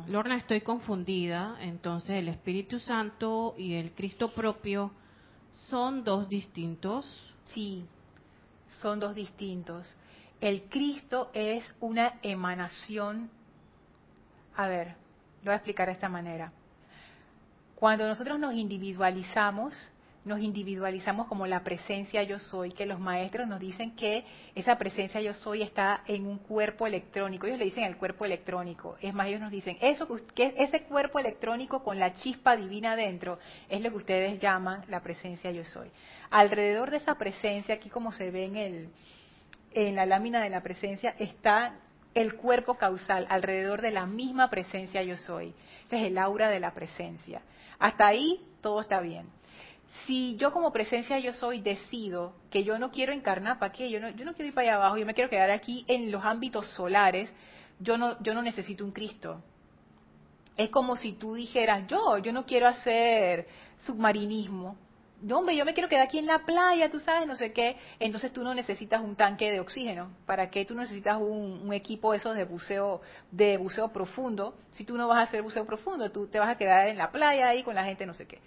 [0.09, 4.90] Lorna, estoy confundida, entonces el Espíritu Santo y el Cristo propio
[5.53, 7.33] son dos distintos.
[7.45, 7.85] Sí,
[8.81, 9.95] son dos distintos
[10.40, 13.31] el Cristo es una emanación.
[14.57, 14.88] A ver,
[15.43, 16.51] lo voy a explicar de esta manera.
[17.75, 19.75] Cuando nosotros nos individualizamos,
[20.31, 25.21] nos individualizamos como la presencia yo soy, que los maestros nos dicen que esa presencia
[25.21, 27.47] yo soy está en un cuerpo electrónico.
[27.47, 28.97] Ellos le dicen el cuerpo electrónico.
[29.03, 33.40] Es más, ellos nos dicen, eso que ese cuerpo electrónico con la chispa divina dentro
[33.69, 35.90] es lo que ustedes llaman la presencia yo soy.
[36.31, 38.88] Alrededor de esa presencia, aquí como se ve en el,
[39.73, 41.75] en la lámina de la presencia está
[42.14, 45.53] el cuerpo causal alrededor de la misma presencia yo soy.
[45.87, 47.43] Ese es el aura de la presencia.
[47.81, 49.27] Hasta ahí todo está bien.
[50.07, 53.90] Si yo como presencia yo soy decido que yo no quiero encarnar, ¿para qué?
[53.90, 56.11] Yo no, yo no quiero ir para allá abajo, yo me quiero quedar aquí en
[56.11, 57.31] los ámbitos solares,
[57.81, 59.42] yo no, yo no necesito un Cristo.
[60.57, 63.46] Es como si tú dijeras, yo, yo no quiero hacer
[63.79, 64.76] submarinismo,
[65.31, 67.77] hombre, yo me quiero quedar aquí en la playa, tú sabes, no sé qué.
[67.99, 70.11] Entonces tú no necesitas un tanque de oxígeno.
[70.27, 74.55] ¿Para qué tú necesitas un, equipo esos de buceo, de buceo profundo?
[74.73, 77.11] Si tú no vas a hacer buceo profundo, tú te vas a quedar en la
[77.11, 78.39] playa ahí con la gente, no sé qué.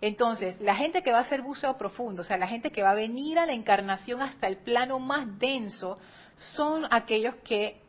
[0.00, 2.90] Entonces, la gente que va a hacer buceo profundo, o sea, la gente que va
[2.90, 5.98] a venir a la encarnación hasta el plano más denso,
[6.36, 7.81] son aquellos que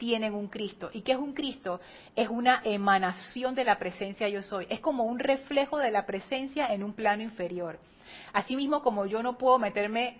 [0.00, 0.90] tienen un Cristo.
[0.94, 1.78] ¿Y qué es un Cristo?
[2.16, 4.66] Es una emanación de la presencia yo soy.
[4.70, 7.78] Es como un reflejo de la presencia en un plano inferior.
[8.32, 10.16] Asimismo, como yo no puedo meterme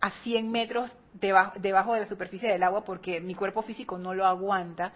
[0.00, 4.14] a 100 metros debajo, debajo de la superficie del agua porque mi cuerpo físico no
[4.14, 4.92] lo aguanta,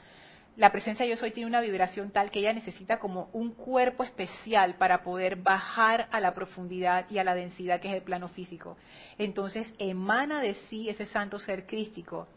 [0.57, 4.77] la presencia yo soy tiene una vibración tal que ella necesita como un cuerpo especial
[4.77, 8.77] para poder bajar a la profundidad y a la densidad que es el plano físico.
[9.19, 12.29] Entonces emana de sí ese santo ser crístico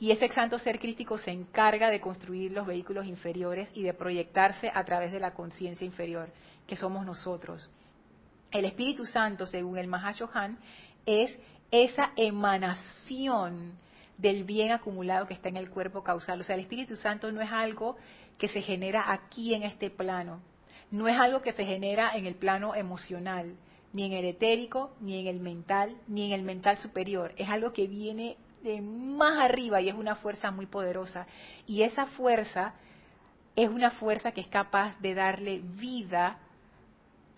[0.00, 4.70] y ese santo ser crístico se encarga de construir los vehículos inferiores y de proyectarse
[4.72, 6.30] a través de la conciencia inferior,
[6.66, 7.68] que somos nosotros.
[8.50, 10.58] El Espíritu Santo, según el Mahashohan,
[11.04, 11.36] es
[11.70, 13.72] esa emanación
[14.16, 16.40] del bien acumulado que está en el cuerpo causal.
[16.40, 17.96] O sea, el Espíritu Santo no es algo
[18.38, 20.40] que se genera aquí en este plano,
[20.90, 23.56] no es algo que se genera en el plano emocional,
[23.92, 27.32] ni en el etérico, ni en el mental, ni en el mental superior.
[27.36, 31.26] Es algo que viene de más arriba y es una fuerza muy poderosa.
[31.66, 32.74] Y esa fuerza
[33.56, 36.38] es una fuerza que es capaz de darle vida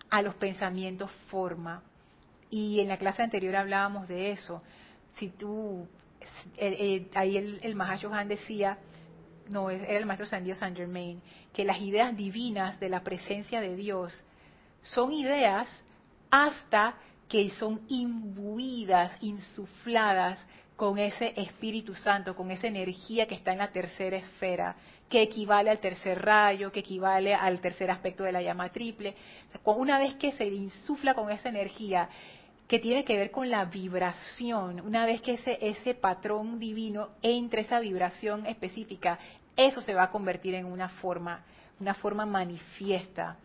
[0.09, 1.83] a los pensamientos forma.
[2.49, 4.61] Y en la clase anterior hablábamos de eso.
[5.13, 5.87] Si tú,
[7.15, 8.77] ahí el, el Mahashohan decía,
[9.49, 11.21] no, era el maestro San Dios San Germain,
[11.53, 14.23] que las ideas divinas de la presencia de Dios
[14.81, 15.67] son ideas
[16.29, 16.95] hasta
[17.27, 23.71] que son imbuidas, insufladas con ese Espíritu Santo, con esa energía que está en la
[23.71, 24.75] tercera esfera,
[25.09, 29.13] que equivale al tercer rayo, que equivale al tercer aspecto de la llama triple.
[29.65, 32.09] Una vez que se insufla con esa energía,
[32.67, 37.61] que tiene que ver con la vibración, una vez que ese, ese patrón divino entre
[37.61, 39.19] esa vibración específica,
[39.57, 41.43] eso se va a convertir en una forma,
[41.79, 43.35] una forma manifiesta.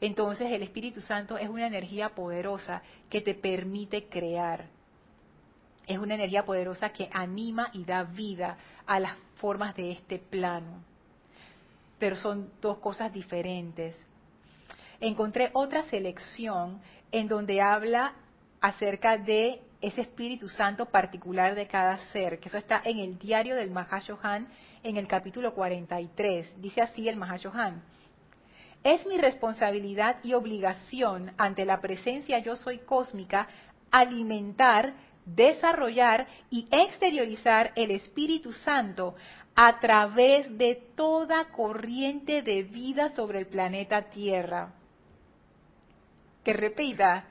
[0.00, 4.64] Entonces el Espíritu Santo es una energía poderosa que te permite crear.
[5.86, 10.82] Es una energía poderosa que anima y da vida a las formas de este plano.
[11.98, 13.96] Pero son dos cosas diferentes.
[15.00, 18.14] Encontré otra selección en donde habla
[18.60, 23.56] acerca de ese Espíritu Santo particular de cada ser, que eso está en el diario
[23.56, 24.46] del Mahashohan
[24.84, 26.62] en el capítulo 43.
[26.62, 27.82] Dice así el Mahashohan.
[28.84, 33.48] Es mi responsabilidad y obligación ante la presencia yo soy cósmica
[33.90, 39.14] alimentar, desarrollar y exteriorizar el Espíritu Santo
[39.54, 44.72] a través de toda corriente de vida sobre el planeta Tierra.
[46.44, 47.24] Que repita,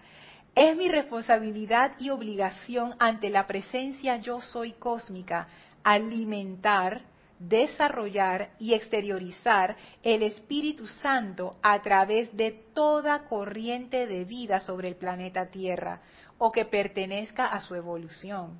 [0.55, 5.47] es mi responsabilidad y obligación ante la presencia yo soy cósmica
[5.83, 7.01] alimentar,
[7.39, 14.95] desarrollar y exteriorizar el Espíritu Santo a través de toda corriente de vida sobre el
[14.95, 15.99] planeta Tierra
[16.43, 18.59] o que pertenezca a su evolución.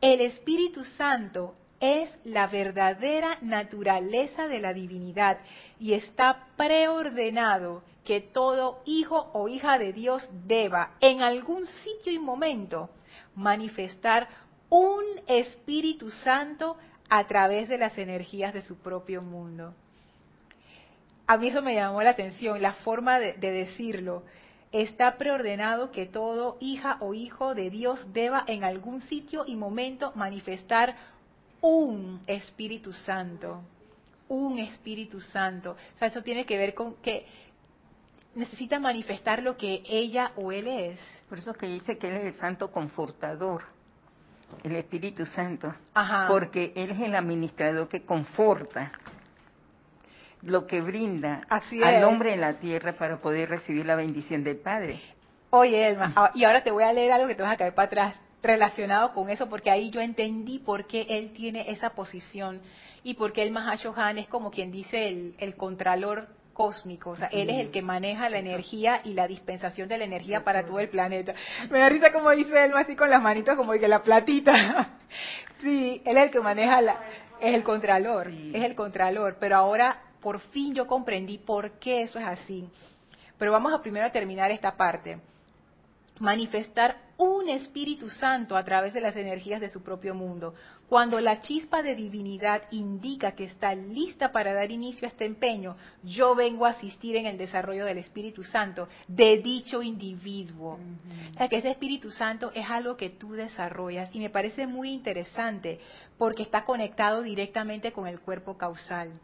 [0.00, 5.38] El Espíritu Santo es la verdadera naturaleza de la divinidad
[5.80, 12.20] y está preordenado que todo hijo o hija de Dios deba en algún sitio y
[12.20, 12.90] momento
[13.34, 14.28] manifestar
[14.68, 16.76] un Espíritu Santo
[17.08, 19.74] a través de las energías de su propio mundo.
[21.26, 24.22] A mí eso me llamó la atención, la forma de, decirlo.
[24.72, 30.12] Está preordenado que todo hija o hijo de Dios deba en algún sitio y momento
[30.14, 30.96] manifestar
[31.60, 33.62] un Espíritu Santo.
[34.28, 35.76] Un Espíritu Santo.
[35.94, 37.26] O sea, eso tiene que ver con que
[38.34, 41.00] necesita manifestar lo que ella o él es.
[41.28, 43.76] Por eso que dice que él es el santo confortador
[44.62, 45.74] el Espíritu Santo,
[46.28, 48.92] porque Él es el administrador que conforta
[50.42, 55.00] lo que brinda al hombre en la tierra para poder recibir la bendición del Padre.
[55.50, 57.74] Oye, Elma, ah, y ahora te voy a leer algo que te vas a caer
[57.74, 62.60] para atrás relacionado con eso, porque ahí yo entendí por qué él tiene esa posición
[63.02, 67.28] y por qué el Mahashohan es como quien dice el, el contralor cósmico, o sea,
[67.28, 70.80] él es el que maneja la energía y la dispensación de la energía para todo
[70.80, 71.34] el planeta.
[71.70, 74.96] Me da risa como dice él, así con las manitos como que la platita.
[75.60, 77.00] sí, él es el que maneja la,
[77.40, 82.18] es el contralor, es el contralor, pero ahora por fin yo comprendí por qué eso
[82.18, 82.68] es así.
[83.38, 85.20] Pero vamos a primero a terminar esta parte
[86.18, 90.52] manifestar un Espíritu Santo a través de las energías de su propio mundo.
[90.88, 95.76] Cuando la chispa de divinidad indica que está lista para dar inicio a este empeño,
[96.02, 100.80] yo vengo a asistir en el desarrollo del Espíritu Santo de dicho individuo.
[101.34, 104.90] O sea que ese Espíritu Santo es algo que tú desarrollas y me parece muy
[104.90, 105.78] interesante
[106.18, 109.20] porque está conectado directamente con el cuerpo causal.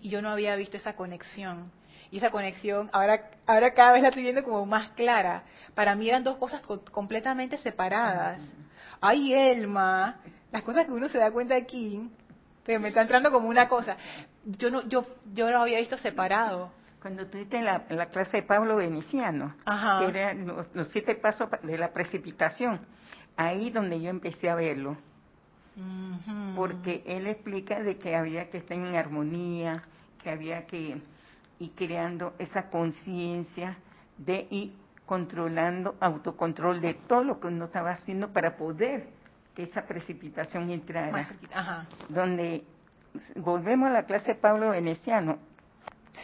[0.00, 1.70] Y yo no había visto esa conexión
[2.10, 5.44] y esa conexión ahora ahora cada vez la estoy viendo como más clara.
[5.74, 8.42] Para mí eran dos cosas completamente separadas.
[9.00, 10.16] Ay, Elma,
[10.52, 12.10] las cosas que uno se da cuenta aquí,
[12.64, 13.96] pero me está entrando como una cosa.
[14.44, 16.72] Yo no yo yo lo había visto separado.
[17.00, 21.78] Cuando estuviste en la, la clase de Pablo Veneciano, que eran los, siete pasos de
[21.78, 22.80] la precipitación,
[23.38, 24.98] ahí donde yo empecé a verlo.
[26.56, 29.82] Porque él explica de que había que estar en armonía,
[30.22, 31.00] que había que
[31.58, 33.76] y creando esa conciencia
[34.16, 34.72] de y
[35.06, 39.08] controlando, autocontrol de todo lo que uno estaba haciendo para poder
[39.54, 41.28] que esa precipitación entrara.
[42.08, 42.64] Donde
[43.36, 45.38] volvemos a la clase de Pablo Veneciano,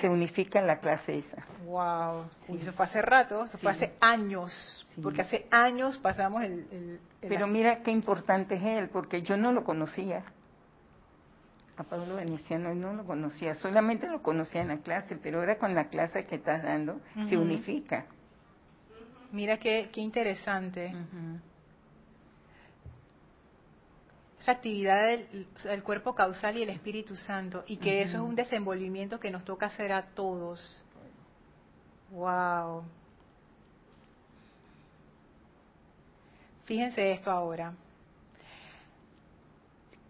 [0.00, 1.44] se unifica la clase esa.
[1.64, 7.00] Wow, y eso fue hace rato, eso fue hace años, porque hace años pasamos el
[7.20, 10.24] Pero mira qué importante es él, porque yo no lo conocía.
[11.78, 15.74] A Pablo Veneciano no lo conocía, solamente lo conocía en la clase, pero ahora con
[15.74, 18.06] la clase que estás dando se unifica.
[19.32, 20.94] Mira qué, qué interesante.
[24.46, 27.64] Esa actividad del, cuerpo causal y el Espíritu Santo.
[27.66, 30.80] Y que eso es un desenvolvimiento que nos toca hacer a todos.
[32.12, 32.84] Wow.
[36.64, 37.74] Fíjense esto ahora.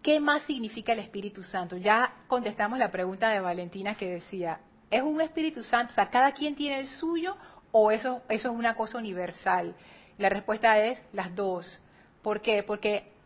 [0.03, 1.75] ¿Qué más significa el Espíritu Santo?
[1.75, 4.59] Ya contestamos la pregunta de Valentina que decía,
[4.91, 5.93] ¿es un Espíritu Santo?
[5.93, 7.35] O sea, ¿cada quien tiene el suyo
[7.71, 9.73] o eso, eso es una cosa universal?
[10.19, 11.81] La respuesta es las dos.
[12.21, 12.61] ¿Por qué?
[12.61, 13.16] Porque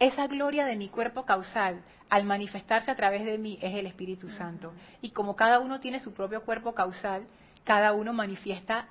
[0.00, 4.28] esa gloria de mi cuerpo causal, al manifestarse a través de mí, es el Espíritu
[4.30, 4.72] Santo.
[5.00, 7.26] Y como cada uno tiene su propio cuerpo causal,
[7.64, 8.88] cada uno manifiesta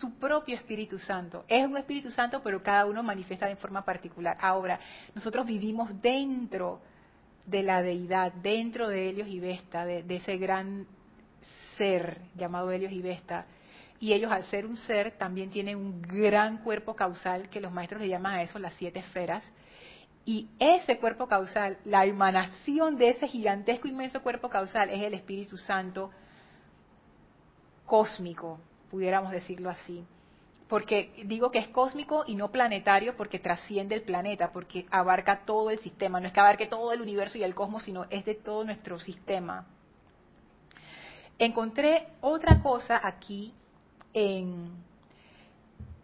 [0.00, 1.44] su propio Espíritu Santo.
[1.48, 4.36] Es un Espíritu Santo, pero cada uno manifiesta de forma particular.
[4.40, 4.78] Ahora,
[5.14, 6.80] nosotros vivimos dentro
[7.44, 10.86] de la deidad, dentro de Helios y Vesta, de, ese gran
[11.76, 13.46] ser llamado Helios y Vesta.
[14.00, 18.00] Y ellos, al ser un ser, también tienen un gran cuerpo causal, que los maestros
[18.00, 19.42] le llaman a eso las siete esferas.
[20.28, 25.56] Y ese cuerpo causal, la emanación de ese gigantesco, inmenso cuerpo causal, es el Espíritu
[25.56, 26.10] Santo
[27.86, 28.60] cósmico,
[28.90, 30.04] pudiéramos decirlo así.
[30.68, 35.70] Porque digo que es cósmico y no planetario porque trasciende el planeta, porque abarca todo
[35.70, 36.20] el sistema.
[36.20, 38.98] No es que abarque todo el universo y el cosmos, sino es de todo nuestro
[38.98, 39.64] sistema.
[41.38, 43.54] Encontré otra cosa aquí
[44.12, 44.87] en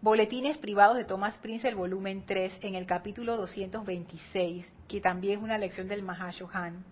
[0.05, 5.43] Boletines Privados de Thomas Prince, el volumen 3, en el capítulo 226, que también es
[5.43, 6.85] una lección del Mahashohan.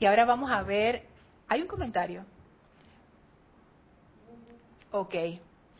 [0.00, 1.02] Y ahora vamos a ver,
[1.46, 2.24] ¿hay un comentario?
[4.90, 5.14] Ok.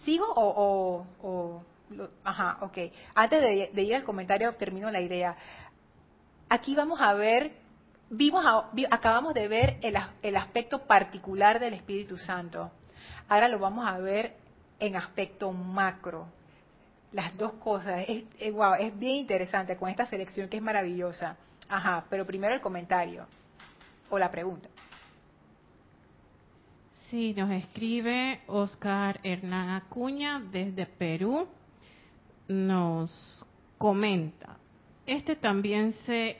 [0.04, 1.06] ¿Sigo o...?
[1.22, 1.62] o,
[2.24, 2.76] ajá, ok.
[3.14, 5.34] Antes de, ir al comentario, termino la idea.
[6.50, 7.52] Aquí vamos a ver,
[8.10, 8.44] vimos
[8.90, 12.70] acabamos de ver el, el aspecto particular del Espíritu Santo.
[13.30, 14.44] Ahora lo vamos a ver
[14.78, 16.26] en aspecto macro.
[17.12, 18.04] Las dos cosas.
[18.08, 21.36] Es, wow, es bien interesante con esta selección que es maravillosa.
[21.68, 23.26] Ajá, pero primero el comentario
[24.10, 24.68] o la pregunta.
[27.10, 31.46] Sí, nos escribe Oscar Hernán Acuña desde Perú.
[32.48, 33.44] Nos
[33.78, 34.56] comenta,
[35.06, 36.38] este también se,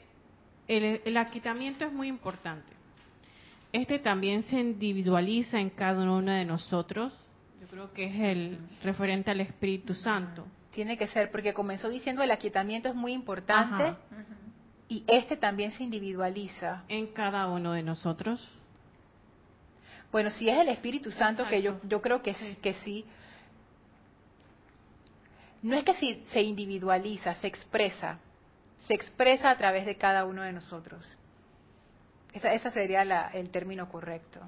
[0.67, 2.73] el, el aquitamiento es muy importante.
[3.73, 7.13] Este también se individualiza en cada uno de nosotros.
[7.61, 10.47] Yo creo que es el referente al Espíritu Santo.
[10.73, 13.95] Tiene que ser, porque comenzó diciendo el aquietamiento es muy importante
[14.89, 16.85] y este también se individualiza.
[16.89, 18.47] En cada uno de nosotros.
[20.13, 22.57] Bueno, si es el Espíritu Santo, que yo, yo creo que, sí.
[22.63, 23.05] que sí,
[25.63, 28.19] no es que si, se individualiza, se expresa,
[28.87, 31.05] se expresa a través de cada uno de nosotros.
[32.33, 34.41] Esa, esa sería la, el término correcto.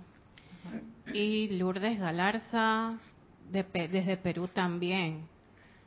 [1.12, 2.98] Y Lourdes Galarza,
[3.50, 5.26] de, desde Perú también,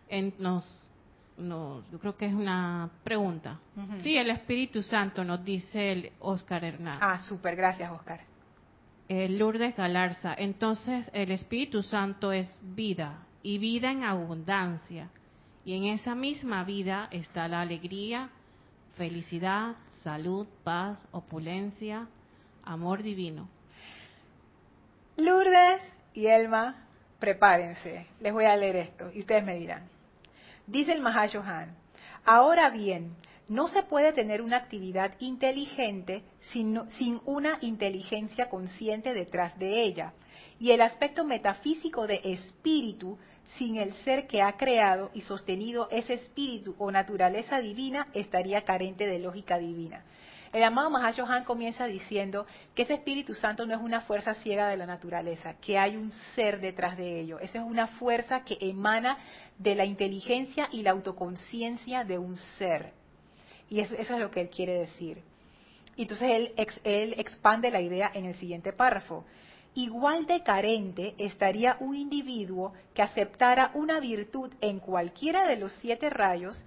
[0.10, 0.68] en, nos,
[1.38, 3.60] nos, yo creo que es una pregunta.
[4.02, 7.02] Sí, el Espíritu Santo, nos dice el Oscar Hernández.
[7.02, 8.22] Ah, súper, gracias Oscar.
[9.10, 10.34] Lourdes Galarza.
[10.38, 15.10] Entonces el Espíritu Santo es vida y vida en abundancia.
[15.66, 18.30] Y en esa misma vida está la alegría,
[18.94, 22.08] felicidad, salud, paz, opulencia,
[22.64, 23.50] amor divino.
[25.18, 25.82] Lourdes
[26.14, 26.88] y Elma,
[27.20, 28.08] prepárense.
[28.20, 29.90] Les voy a leer esto y ustedes me dirán.
[30.68, 31.76] Dice el Mahashohan,
[32.26, 33.16] ahora bien,
[33.50, 40.14] no se puede tener una actividad inteligente sin, sin, una inteligencia consciente detrás de ella.
[40.60, 43.18] Y el aspecto metafísico de espíritu,
[43.58, 49.06] sin el ser que ha creado y sostenido ese espíritu o naturaleza divina, estaría carente
[49.08, 50.06] de lógica divina.
[50.54, 52.46] El amado Mahashohan comienza diciendo
[52.76, 56.12] que ese Espíritu Santo no es una fuerza ciega de la naturaleza, que hay un
[56.36, 57.40] ser detrás de ello.
[57.40, 59.18] Esa es una fuerza que emana
[59.58, 62.92] de la inteligencia y la autoconciencia de un ser.
[63.70, 65.24] Y eso, es lo que él quiere decir.
[65.96, 69.24] Y entonces él, él expande la idea en el siguiente párrafo.
[69.74, 76.10] Igual de carente estaría un individuo que aceptara una virtud en cualquiera de los siete
[76.10, 76.62] rayos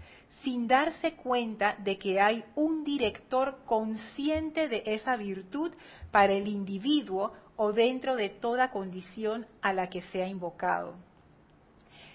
[0.45, 5.72] sin darse cuenta de que hay un director consciente de esa virtud
[6.11, 10.95] para el individuo o dentro de toda condición a la que sea invocado.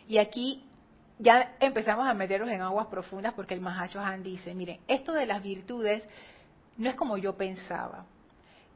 [0.08, 0.64] Y aquí
[1.18, 5.26] ya empezamos a meternos en aguas profundas porque el Mahacho Han dice, miren, esto de
[5.26, 6.08] las virtudes
[6.78, 8.06] no es como yo pensaba.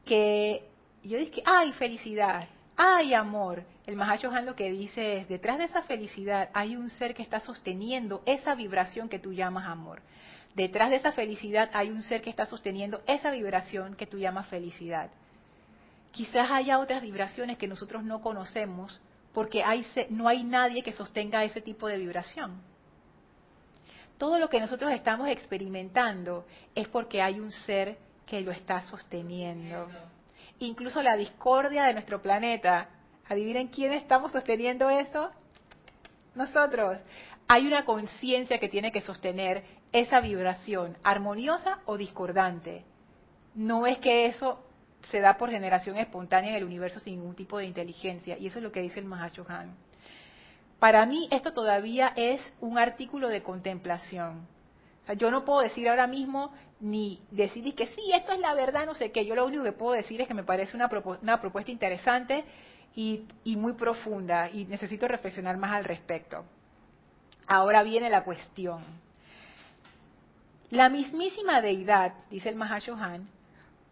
[0.04, 0.68] Que
[1.02, 3.64] yo dije, ay, felicidad, ay, amor.
[3.86, 7.22] El Mahacho Han lo que dice es, detrás de esa felicidad hay un ser que
[7.22, 10.00] está sosteniendo esa vibración que tú llamas amor.
[10.54, 14.46] Detrás de esa felicidad hay un ser que está sosteniendo esa vibración que tú llamas
[14.48, 15.10] felicidad.
[16.12, 19.00] Quizás haya otras vibraciones que nosotros no conocemos
[19.32, 22.62] porque hay, no hay nadie que sostenga ese tipo de vibración.
[24.16, 29.88] Todo lo que nosotros estamos experimentando es porque hay un ser que lo está sosteniendo.
[30.58, 32.88] Incluso la discordia de nuestro planeta.
[33.28, 35.30] Adivinen quién estamos sosteniendo eso.
[36.34, 36.98] Nosotros.
[37.46, 42.84] Hay una conciencia que tiene que sostener esa vibración, armoniosa o discordante.
[43.54, 44.64] No es que eso
[45.10, 48.38] se da por generación espontánea en el universo sin ningún tipo de inteligencia.
[48.38, 49.76] Y eso es lo que dice el Mahashohan.
[50.78, 54.46] Para mí esto todavía es un artículo de contemplación.
[55.12, 58.94] Yo no puedo decir ahora mismo ni decir que sí, esto es la verdad, no
[58.94, 59.24] sé qué.
[59.26, 60.88] Yo lo único que puedo decir es que me parece una,
[61.22, 62.44] una propuesta interesante
[62.96, 63.26] y,
[63.56, 66.44] muy profunda y necesito reflexionar más al respecto.
[67.46, 68.82] Ahora viene la cuestión.
[70.70, 73.28] La mismísima deidad, dice el Mahashohan,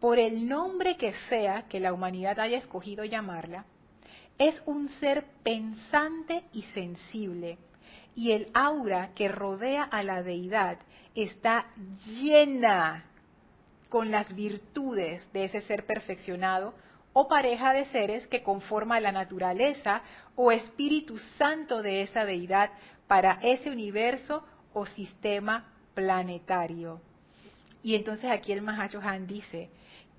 [0.00, 3.66] por el nombre que sea que la humanidad haya escogido llamarla,
[4.38, 7.58] es un ser pensante y sensible,
[8.14, 10.78] y el aura que rodea a la deidad
[11.14, 11.66] está
[12.06, 13.04] llena
[13.88, 16.74] con las virtudes de ese ser perfeccionado
[17.12, 20.02] o pareja de seres que conforma la naturaleza
[20.34, 22.70] o espíritu santo de esa deidad
[23.06, 27.00] para ese universo o sistema planetario.
[27.82, 29.68] Y entonces aquí el Han dice,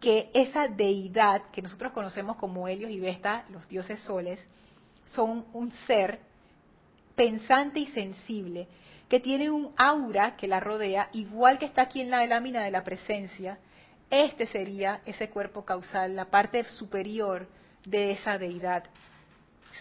[0.04, 4.46] que esa deidad que nosotros conocemos como Helios y Vesta, los dioses soles,
[5.06, 6.20] son un ser
[7.16, 8.68] pensante y sensible,
[9.10, 12.72] que tiene un aura que la rodea, igual que está aquí en la lámina de
[12.72, 13.60] la presencia,
[14.10, 17.48] este sería ese cuerpo causal, la parte superior
[17.86, 18.84] de esa deidad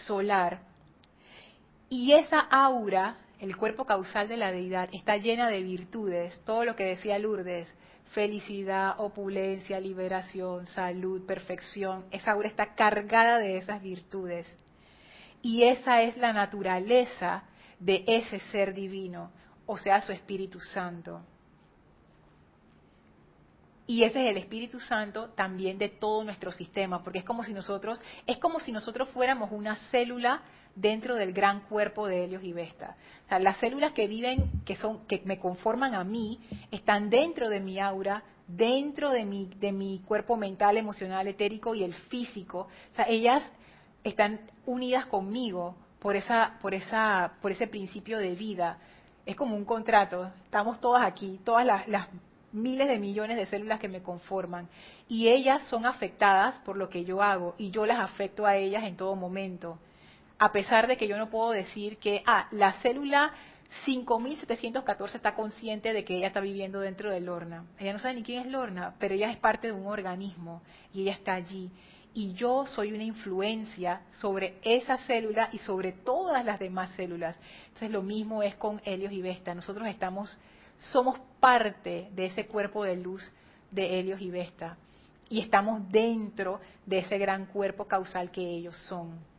[0.07, 0.61] solar.
[1.89, 6.75] Y esa aura, el cuerpo causal de la deidad, está llena de virtudes, todo lo
[6.75, 7.71] que decía Lourdes,
[8.13, 12.05] felicidad, opulencia, liberación, salud, perfección.
[12.11, 14.47] Esa aura está cargada de esas virtudes.
[15.43, 17.43] Y esa es la naturaleza
[17.77, 19.29] de ese ser divino,
[19.65, 21.21] o sea, su Espíritu Santo.
[23.85, 27.53] Y ese es el Espíritu Santo también de todo nuestro sistema, porque es como si
[27.53, 30.41] nosotros, es como si nosotros fuéramos una célula
[30.75, 32.95] dentro del gran cuerpo de Helios y Vesta.
[33.25, 36.39] O sea, las células que viven, que son, que me conforman a mí,
[36.71, 41.83] están dentro de mi aura, dentro de mi, de mi cuerpo mental, emocional, etérico y
[41.83, 42.69] el físico.
[42.93, 43.43] O sea, ellas
[44.03, 48.77] están unidas conmigo por esa, por esa, por ese principio de vida.
[49.25, 50.31] Es como un contrato.
[50.45, 52.07] Estamos todas aquí, todas las, las
[52.51, 54.69] miles de millones de células que me conforman
[55.07, 58.83] y ellas son afectadas por lo que yo hago y yo las afecto a ellas
[58.83, 59.79] en todo momento
[60.43, 63.31] a pesar de que yo no puedo decir que, ah, la célula
[63.85, 67.65] 5714 está consciente de que ella está viviendo dentro de Lorna.
[67.79, 70.61] Ella no sabe ni quién es Lorna, pero ella es parte de un organismo
[70.93, 71.71] y ella está allí.
[72.13, 77.35] Y yo soy una influencia sobre esa célula y sobre todas las demás células.
[77.65, 79.55] Entonces lo mismo es con Helios y Vesta.
[79.55, 80.37] Nosotros estamos,
[80.77, 83.31] somos parte de ese cuerpo de luz
[83.71, 84.77] de Helios y Vesta.
[85.29, 89.32] Y estamos dentro de ese gran cuerpo causal que ellos son.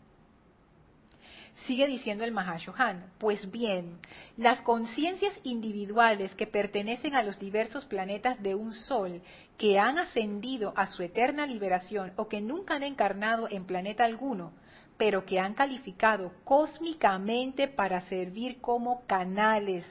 [1.67, 3.99] Sigue diciendo el Mahashohan, pues bien,
[4.37, 9.23] las conciencias individuales que pertenecen a los diversos planetas de un sol,
[9.57, 14.53] que han ascendido a su eterna liberación o que nunca han encarnado en planeta alguno,
[14.99, 19.87] pero que han calificado cósmicamente para servir como canales,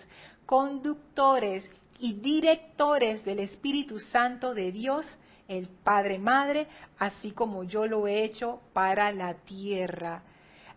[0.45, 5.05] conductores y directores del Espíritu Santo de Dios,
[5.47, 6.67] el Padre Madre,
[6.99, 10.23] así como yo lo he hecho para la tierra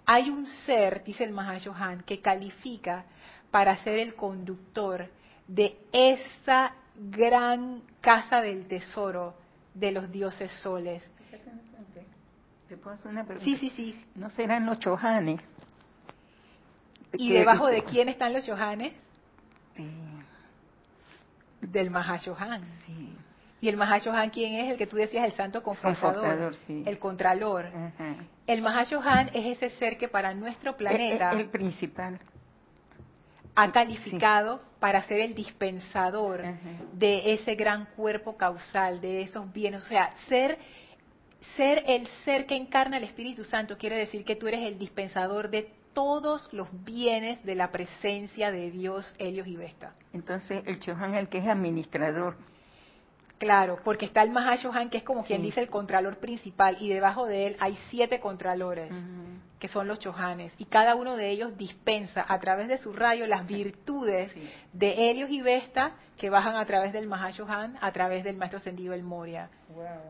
[0.07, 3.05] hay un ser, dice el Mahashohan, que califica
[3.51, 5.09] para ser el conductor
[5.49, 9.35] de esa gran casa del tesoro
[9.75, 11.03] de los dioses soles.
[12.69, 13.45] ¿Te puedo hacer una pregunta?
[13.45, 14.05] Sí, sí, sí.
[14.15, 15.41] ¿No serán los chohanes?
[17.13, 18.93] ¿Y debajo de quién están los chohanes?
[21.61, 22.65] Del Mahashohan.
[22.87, 23.17] Sí.
[23.61, 24.73] Y el Mahashohan, ¿quién es?
[24.73, 27.71] El que tú decías, el santo confortador, el contralor.
[28.47, 31.33] El Mahashohan es ese ser que para nuestro planeta...
[31.33, 32.21] El, principal.
[33.57, 36.43] Ha calificado para ser el dispensador
[36.93, 39.85] de ese gran cuerpo causal, de esos bienes.
[39.85, 40.59] O sea, ser,
[41.57, 45.51] ser el ser que encarna el Espíritu Santo quiere decir que tú eres el dispensador
[45.51, 49.93] de todos los bienes de la presencia de Dios, Helios y Vesta.
[50.13, 52.37] Entonces, el Chohan es el que es administrador
[53.39, 57.27] Claro, porque está el Mahashohan, que es como quien dice el contralor principal, y debajo
[57.27, 58.91] de él hay siete contralores,
[59.59, 63.27] que son los chohanes, y cada uno de ellos dispensa a través de su rayo
[63.27, 64.35] las virtudes
[64.73, 68.95] de Helios y Vesta que bajan a través del Mahashohan, a través del maestro ascendido
[68.95, 69.51] El Moria,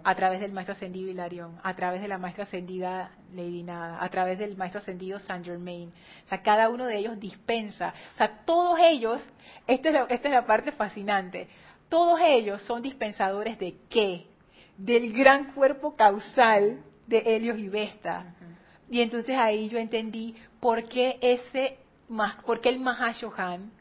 [0.05, 4.09] a través del maestro ascendido Hilarión, a través de la maestra ascendida Lady Nada, a
[4.09, 5.93] través del maestro ascendido Saint Germain.
[6.27, 7.93] O sea, cada uno de ellos dispensa.
[8.14, 9.29] O sea, todos ellos,
[9.66, 11.49] esta es esta es la parte fascinante,
[11.89, 14.26] todos ellos son dispensadores de qué?
[14.76, 18.34] Del gran cuerpo causal de Helios y Vesta.
[18.91, 21.78] Y entonces ahí yo entendí por qué ese
[22.45, 23.72] por qué el Mahashohan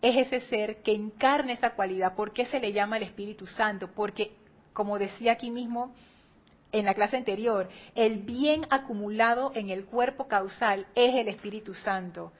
[0.00, 3.90] es ese ser que encarna esa cualidad, por qué se le llama el Espíritu Santo,
[3.94, 4.32] porque
[4.72, 5.92] como decía aquí mismo
[6.72, 12.32] en la clase anterior, el bien acumulado en el cuerpo causal es el Espíritu Santo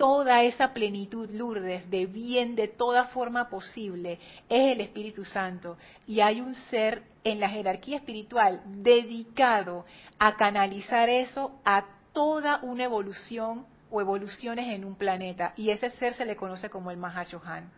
[0.00, 5.76] toda esa plenitud, Lourdes, de bien de toda forma posible, es el Espíritu Santo.
[6.06, 9.84] Y hay un ser en la jerarquía espiritual dedicado
[10.18, 11.84] a canalizar eso a
[12.14, 15.52] toda una evolución o evoluciones en un planeta.
[15.54, 17.70] Y ese ser se le conoce como el Mahashohan.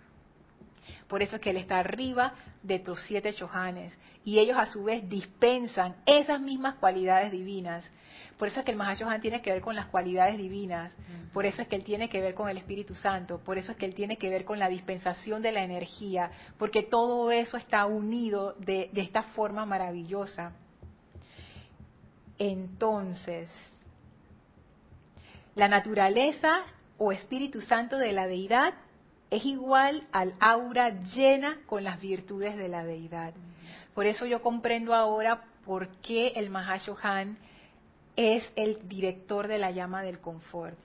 [1.08, 3.98] Por eso es que él está arriba de los siete Chohanes.
[4.24, 7.84] Y ellos a su vez dispensan esas mismas cualidades divinas
[8.42, 10.92] por eso es que el Mahashohan tiene que ver con las cualidades divinas,
[11.32, 13.78] por eso es que él tiene que ver con el Espíritu Santo, por eso es
[13.78, 17.86] que él tiene que ver con la dispensación de la energía, porque todo eso está
[17.86, 20.54] unido de, de esta forma maravillosa.
[22.36, 23.48] Entonces,
[25.54, 26.62] la naturaleza
[26.98, 28.74] o Espíritu Santo de la deidad
[29.30, 33.34] es igual al aura llena con las virtudes de la deidad.
[33.94, 37.38] Por eso yo comprendo ahora por qué el Mahashohan
[38.16, 40.76] es el director de la llama del confort.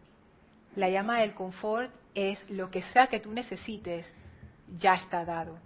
[0.76, 4.06] La llama del confort es lo que sea que tú necesites,
[4.78, 5.58] ya está dado.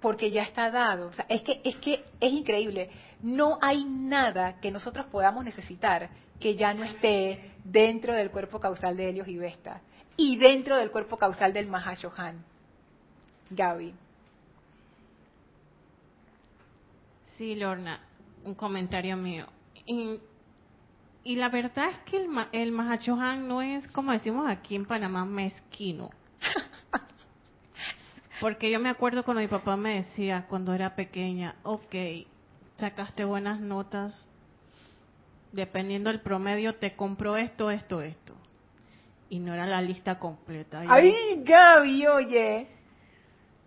[0.00, 1.10] Porque ya está dado.
[1.28, 2.88] es que es que es increíble.
[3.20, 6.08] No hay nada que nosotros podamos necesitar
[6.38, 9.80] que ya no esté dentro del cuerpo causal de Helios y Vesta
[10.16, 12.44] y dentro del cuerpo causal del Mahashohan.
[13.50, 13.92] Gaby.
[17.36, 18.07] Sí, Lorna
[18.48, 19.46] un comentario mío.
[19.86, 25.24] Y, la verdad es que el, el Mahachohan no es, como decimos aquí en Panamá,
[25.24, 26.10] mezquino.
[28.40, 31.94] Porque yo me acuerdo cuando mi papá me decía cuando era pequeña, ok,
[32.78, 34.26] sacaste buenas notas,
[35.52, 38.34] dependiendo del promedio te compro esto, esto, esto.
[39.28, 40.84] Y no era la lista completa.
[40.88, 42.68] ¡Ay, Gaby, oye!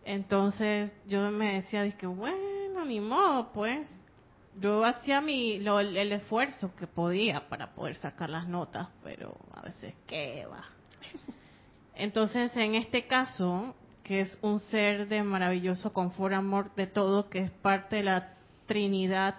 [0.06, 3.94] Entonces yo me decía, dije, bueno, ni modo, pues
[4.62, 9.96] yo hacía mi, el esfuerzo que podía para poder sacar las notas, pero a veces
[10.06, 10.64] qué va.
[11.96, 17.40] Entonces, en este caso, que es un ser de maravilloso confort, amor de todo, que
[17.40, 18.36] es parte de la
[18.68, 19.36] Trinidad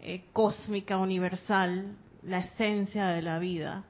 [0.00, 3.84] eh, cósmica universal, la esencia de la vida.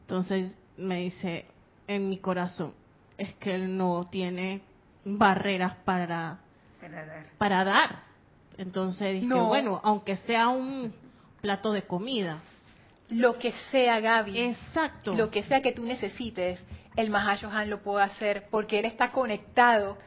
[0.00, 1.46] Entonces me dice
[1.86, 2.74] en mi corazón,
[3.16, 4.62] es que él no tiene
[5.04, 6.40] barreras para,
[6.80, 7.26] para dar.
[7.38, 8.11] Para dar
[8.58, 10.92] entonces dije, bueno, aunque sea un
[11.40, 12.40] plato de comida.
[13.10, 14.38] Lo que sea, Gaby.
[14.38, 15.14] Exacto.
[15.14, 16.64] Lo que sea que tú necesites,
[16.96, 19.98] el Mahashohan lo puede hacer porque él está conectado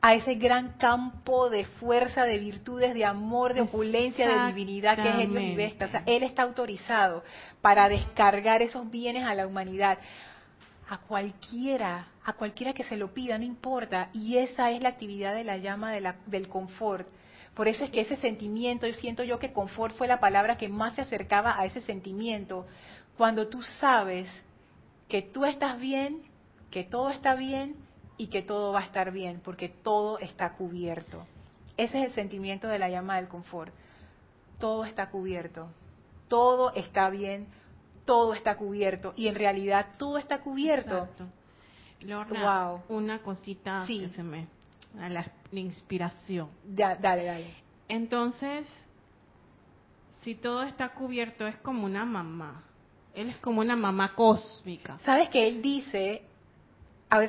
[0.00, 5.08] a ese gran campo de fuerza, de virtudes, de amor, de opulencia, de divinidad que
[5.08, 5.86] es el Dios y Vesta.
[5.86, 7.22] O sea, él está autorizado
[7.60, 9.98] para descargar esos bienes a la humanidad.
[10.88, 14.10] A cualquiera, a cualquiera que se lo pida, no importa.
[14.12, 17.08] Y esa es la actividad de la llama del confort
[17.54, 20.68] por eso es que ese sentimiento, yo siento yo que confort fue la palabra que
[20.68, 22.66] más se acercaba a ese sentimiento.
[23.18, 24.28] Cuando tú sabes
[25.08, 26.22] que tú estás bien,
[26.70, 27.76] que todo está bien
[28.16, 31.24] y que todo va a estar bien, porque todo está cubierto.
[31.76, 33.74] Ese es el sentimiento de la llama del confort.
[34.58, 35.68] Todo está cubierto,
[36.28, 37.48] todo está bien,
[38.06, 41.08] todo está cubierto y en realidad todo está cubierto.
[41.10, 41.26] Exacto.
[42.30, 42.82] wow.
[42.88, 44.00] una cosita sí.
[44.00, 44.46] que se me
[45.00, 46.48] a la, inspiración.
[46.64, 47.46] dale, dale.
[47.88, 48.66] Entonces,
[50.22, 52.64] si todo está cubierto, es como una mamá.
[53.14, 54.98] Él es como una mamá cósmica.
[55.04, 56.22] ¿Sabes que él dice?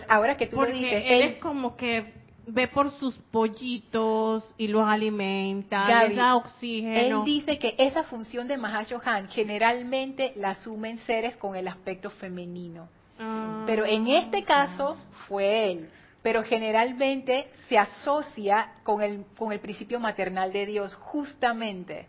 [0.08, 2.14] Ahora que tú Porque lo dices, él, es como que
[2.48, 7.20] ve por sus pollitos y los alimenta, les da oxígeno.
[7.20, 12.88] Él dice que esa función de Mahashohan generalmente la asumen seres con el aspecto femenino.
[13.20, 13.64] Ah.
[13.66, 14.96] Pero en este caso
[15.28, 15.90] fue él
[16.24, 22.08] pero generalmente se asocia con el, con el principio maternal de Dios, justamente,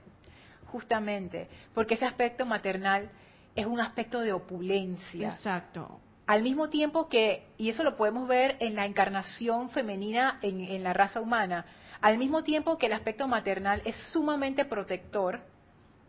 [0.67, 3.11] justamente, porque ese aspecto maternal
[3.57, 5.31] es un aspecto de opulencia.
[5.31, 6.01] Exacto.
[6.27, 10.83] Al mismo tiempo que, y eso lo podemos ver en la encarnación femenina en, en
[10.85, 11.67] la raza humana,
[12.01, 15.41] al mismo tiempo que el aspecto maternal es sumamente protector,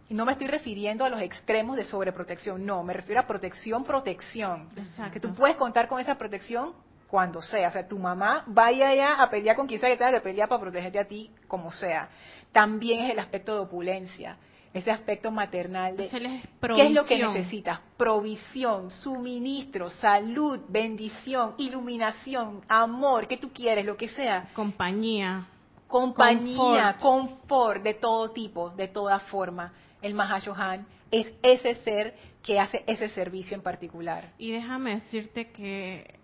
[0.08, 3.84] y no me estoy refiriendo a los extremos de sobreprotección, no, me refiero a protección,
[3.84, 4.70] protección.
[5.12, 6.74] Que tú puedes contar con esa protección
[7.16, 7.70] cuando sea.
[7.70, 10.50] O sea, tu mamá vaya ya a pelear con quien sea que tenga que pelear
[10.50, 12.10] para protegerte a ti, como sea.
[12.52, 14.36] También es el aspecto de opulencia,
[14.74, 17.80] ese aspecto maternal de qué es lo que necesitas.
[17.96, 24.50] Provisión, suministro, salud, bendición, iluminación, amor, que tú quieres, lo que sea.
[24.54, 25.48] Compañía.
[25.88, 32.14] Compañía, confort de todo tipo, de toda forma el Mahashohan es ese ser
[32.44, 34.34] que hace ese servicio en particular.
[34.38, 36.15] Y déjame decirte que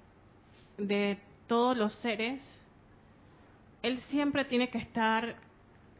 [0.77, 2.41] de todos los seres,
[3.81, 5.35] él siempre tiene que estar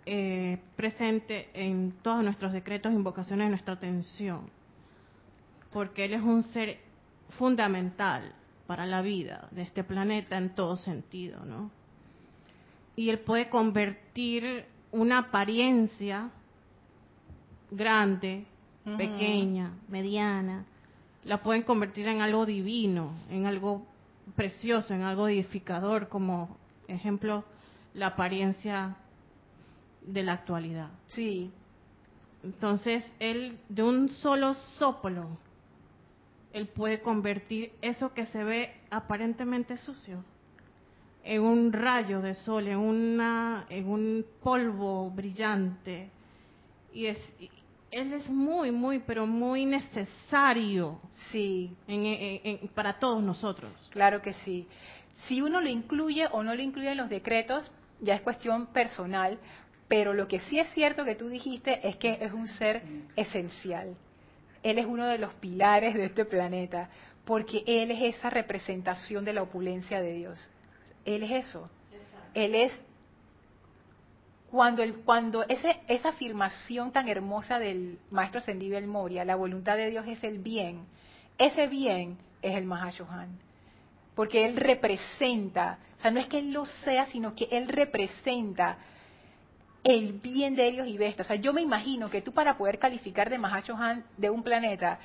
[0.05, 4.49] eh, presente en todos nuestros decretos, invocaciones de nuestra atención,
[5.72, 6.80] porque él es un ser
[7.38, 8.34] fundamental
[8.67, 11.72] para la vida de este planeta en todo sentido, ¿no?
[12.95, 16.30] Y él puede convertir una apariencia
[17.69, 18.45] grande,
[18.97, 20.65] pequeña, mediana,
[21.24, 23.86] la pueden convertir en algo divino, en algo
[24.36, 26.57] precioso, en algo edificador, como
[26.88, 27.43] ejemplo
[27.93, 28.95] la apariencia
[30.01, 30.89] de la actualidad.
[31.09, 31.51] Sí.
[32.43, 35.38] Entonces, él de un solo soplo,
[36.53, 40.23] él puede convertir eso que se ve aparentemente sucio
[41.23, 46.09] en un rayo de sol, en una en un polvo brillante.
[46.93, 47.19] Y es
[47.91, 50.99] él es muy, muy, pero muy necesario.
[51.31, 51.75] Sí.
[52.73, 53.71] para todos nosotros.
[53.91, 54.67] Claro que sí.
[55.27, 57.69] Si uno lo incluye o no lo incluye en los decretos,
[57.99, 59.37] ya es cuestión personal,
[59.87, 62.81] pero lo que sí es cierto que tú dijiste es que es un ser
[63.15, 63.95] esencial.
[64.63, 66.89] Él es uno de los pilares de este planeta,
[67.25, 70.49] porque Él es esa representación de la opulencia de Dios.
[71.05, 71.69] Él es eso.
[72.33, 72.73] Él es
[74.52, 79.78] cuando, el, cuando ese, esa afirmación tan hermosa del maestro ascendido El Moria, la voluntad
[79.78, 80.86] de Dios es el bien,
[81.38, 83.39] ese bien es el Mahashohan.
[84.14, 88.78] Porque él representa, o sea, no es que él lo sea, sino que él representa
[89.86, 91.24] el bien de ellos y Vesta.
[91.24, 94.99] O sea, yo me imagino que tú para poder calificar de Mahashohan de un planeta,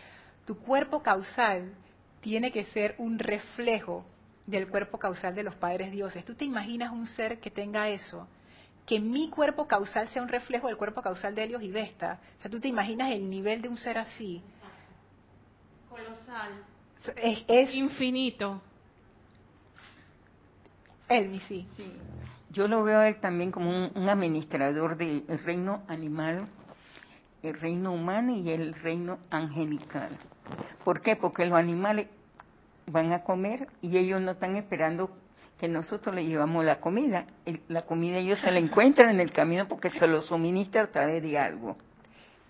[0.45, 1.73] tu cuerpo causal
[2.21, 4.05] tiene que ser un reflejo
[4.45, 6.25] del cuerpo causal de los padres dioses.
[6.25, 8.27] ¿Tú te imaginas un ser que tenga eso?
[8.87, 12.21] Que mi cuerpo causal sea un reflejo del cuerpo causal de Helios y Vesta.
[12.39, 14.43] O sea, tú te imaginas el nivel de un ser así.
[15.89, 16.65] Colosal.
[17.17, 18.63] Es, infinito.
[21.09, 21.67] Elvi, sí.
[21.77, 21.93] sí.
[22.51, 26.47] Yo lo veo a él también como un, administrador del reino animal,
[27.43, 30.17] el reino humano y el reino angelical.
[30.85, 31.17] ¿Por qué?
[31.17, 32.09] Porque los animales
[32.87, 35.11] van a comer y ellos no están esperando
[35.59, 37.27] que nosotros le llevamos la comida.
[37.69, 41.23] La comida ellos se la encuentran en el camino porque se lo suministra a través
[41.23, 41.77] de algo.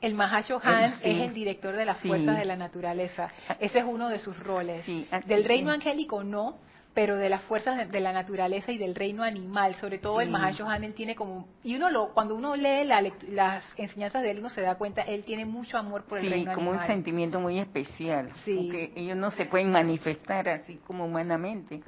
[0.01, 3.31] El Mahashohan es el director de las fuerzas de la naturaleza.
[3.61, 4.87] Ese es uno de sus roles.
[5.27, 6.59] del reino angélico no,
[6.97, 10.83] pero de las fuerzas de, la naturaleza y del reino animal, sobre todo el Mahashohan,
[10.83, 14.63] él tiene como y uno lo cuando uno lee las enseñanzas de él uno se
[14.63, 18.93] da cuenta él tiene mucho amor por el reino como un sentimiento muy especial, porque
[18.97, 21.83] ellos no se pueden manifestar así como humanamente.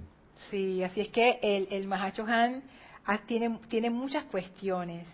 [0.51, 2.63] Sí, así es que el, el Mahachohan
[3.27, 5.07] tiene, tiene muchas cuestiones.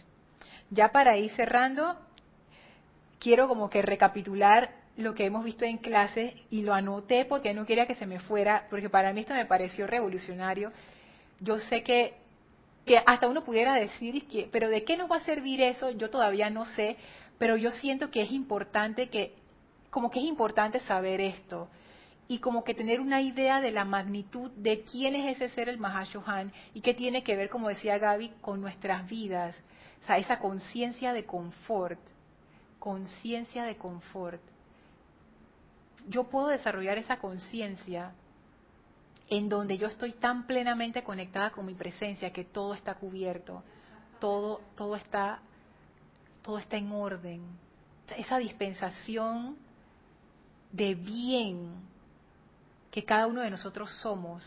[0.70, 1.96] Ya para ir cerrando,
[3.18, 7.66] quiero como que recapitular lo que hemos visto en clase y lo anoté porque no
[7.66, 10.72] quería que se me fuera, porque para mí esto me pareció revolucionario.
[11.40, 12.14] Yo sé que,
[12.86, 15.90] que hasta uno pudiera decir, pero ¿de qué nos va a servir eso?
[15.90, 16.96] Yo todavía no sé,
[17.38, 19.34] pero yo siento que es importante que,
[19.90, 21.68] como que es importante saber esto
[22.26, 25.78] y como que tener una idea de la magnitud de quién es ese ser el
[25.78, 29.56] Mahashohan y qué tiene que ver, como decía Gaby, con nuestras vidas.
[30.02, 32.00] O sea, esa conciencia de confort,
[32.78, 34.40] conciencia de confort.
[36.08, 38.12] Yo puedo desarrollar esa conciencia
[39.28, 43.62] en donde yo estoy tan plenamente conectada con mi presencia que todo está cubierto,
[44.18, 45.40] todo, todo está,
[46.42, 47.42] todo está en orden.
[48.16, 49.56] Esa dispensación
[50.72, 51.93] de bien
[52.94, 54.44] que cada uno de nosotros somos.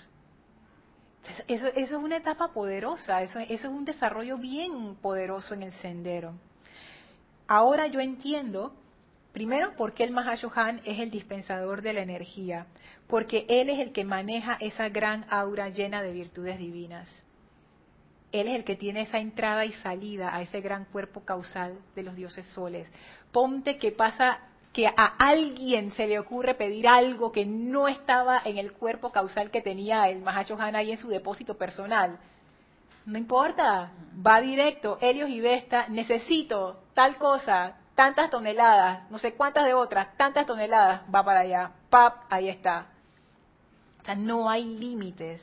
[1.50, 6.34] Eso, es una etapa poderosa, eso, es un desarrollo bien poderoso en el sendero.
[7.45, 8.74] Ahora yo entiendo,
[9.34, 12.68] primero, por qué el Mahashohan es el dispensador de la energía,
[13.08, 17.10] porque él es el que maneja esa gran aura llena de virtudes divinas.
[18.32, 22.04] Él es el que tiene esa entrada y salida a ese gran cuerpo causal de
[22.04, 22.89] los dioses soles.
[23.34, 24.39] Ponte que pasa
[24.78, 29.49] que a alguien se le ocurre pedir algo que no estaba en el cuerpo causal
[29.49, 32.19] que tenía el Mahashohan ahí en su depósito personal.
[33.07, 33.91] No importa,
[34.23, 40.15] va directo, Helios y Vesta, necesito tal cosa, tantas toneladas, no sé cuántas de otras,
[40.15, 42.86] tantas toneladas, va para allá, pap, ahí está.
[44.01, 45.41] O sea, no hay límites.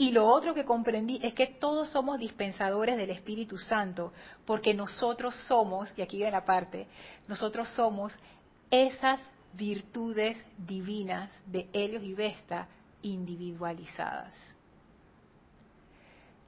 [0.00, 4.12] Y lo otro que comprendí es que todos somos dispensadores del Espíritu Santo,
[4.46, 6.86] porque nosotros somos, y aquí viene la parte,
[7.26, 8.16] nosotros somos
[8.70, 9.20] esas
[9.54, 12.68] virtudes divinas de Helios y Vesta
[13.02, 14.32] individualizadas.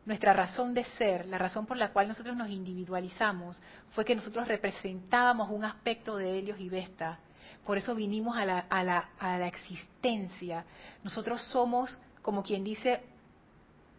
[0.07, 4.47] Nuestra razón de ser, la razón por la cual nosotros nos individualizamos, fue que nosotros
[4.47, 7.19] representábamos un aspecto de Helios y Vesta.
[7.67, 10.65] Por eso vinimos a la, a la, a la existencia.
[11.03, 13.03] Nosotros somos, como quien dice,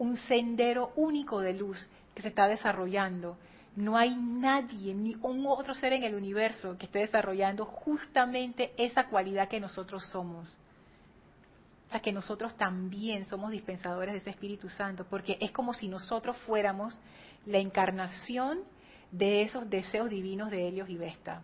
[0.01, 3.37] un sendero único de luz que se está desarrollando.
[3.75, 9.05] No hay nadie, ni un otro ser en el universo que esté desarrollando justamente esa
[9.09, 10.57] cualidad que nosotros somos.
[11.87, 15.87] O sea, que nosotros también somos dispensadores de ese Espíritu Santo, porque es como si
[15.87, 16.97] nosotros fuéramos
[17.45, 18.61] la encarnación
[19.11, 21.43] de esos deseos divinos de Helios y Vesta.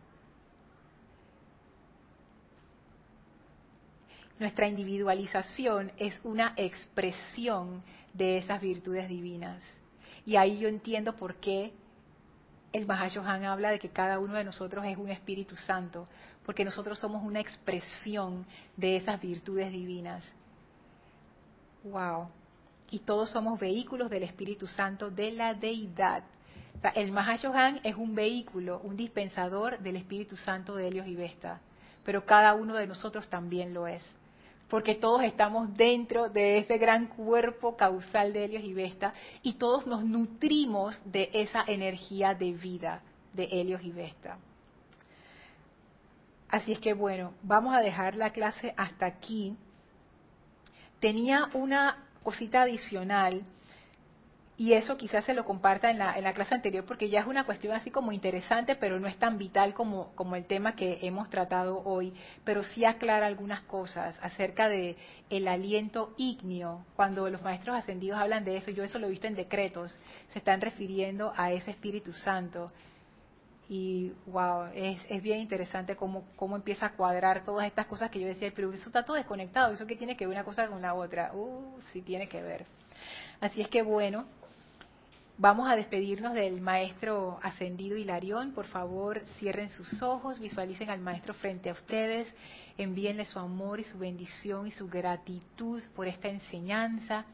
[4.39, 7.81] Nuestra individualización es una expresión
[8.13, 9.63] de esas virtudes divinas.
[10.25, 11.73] Y ahí yo entiendo por qué
[12.71, 16.05] el Mahashohan habla de que cada uno de nosotros es un Espíritu Santo,
[16.45, 20.23] porque nosotros somos una expresión de esas virtudes divinas.
[21.83, 22.27] Wow.
[22.91, 26.23] Y todos somos vehículos del Espíritu Santo de la deidad.
[26.93, 31.59] el Mahashohan es un vehículo, un dispensador del Espíritu Santo de Helios y Vesta,
[32.05, 34.03] pero cada uno de nosotros también lo es
[34.69, 39.87] porque todos estamos dentro de ese gran cuerpo causal de Helios y Vesta y todos
[39.87, 43.01] nos nutrimos de esa energía de vida
[43.33, 44.37] de Helios y Vesta.
[46.49, 49.55] Así es que bueno, vamos a dejar la clase hasta aquí.
[50.99, 53.43] Tenía una cosita adicional
[54.59, 57.27] y eso quizás se lo comparta en la, en la clase anterior porque ya es
[57.27, 60.97] una cuestión así como interesante, pero no es tan vital como, como el tema que
[61.03, 62.11] hemos tratado hoy,
[62.43, 64.97] pero sí aclara algunas cosas acerca de
[65.29, 66.83] el aliento ígneo.
[66.95, 69.95] Cuando los maestros ascendidos hablan de eso, yo eso lo he visto en decretos,
[70.29, 72.71] se están refiriendo a ese Espíritu Santo.
[73.69, 78.19] Y wow, es, es bien interesante cómo, cómo empieza a cuadrar todas estas cosas que
[78.19, 80.81] yo decía, pero eso está todo desconectado, ¿eso qué tiene que ver una cosa con
[80.81, 81.31] la otra?
[81.35, 82.65] Uh, sí tiene que ver.
[83.39, 84.25] Así es que bueno,
[85.39, 88.53] Vamos a despedirnos del maestro ascendido Hilarión.
[88.53, 92.27] Por favor, cierren sus ojos, visualicen al maestro frente a ustedes,
[92.75, 97.25] envíenle su amor y su bendición y su gratitud por esta enseñanza.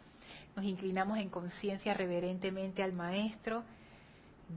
[0.54, 3.64] Nos inclinamos en conciencia reverentemente al maestro.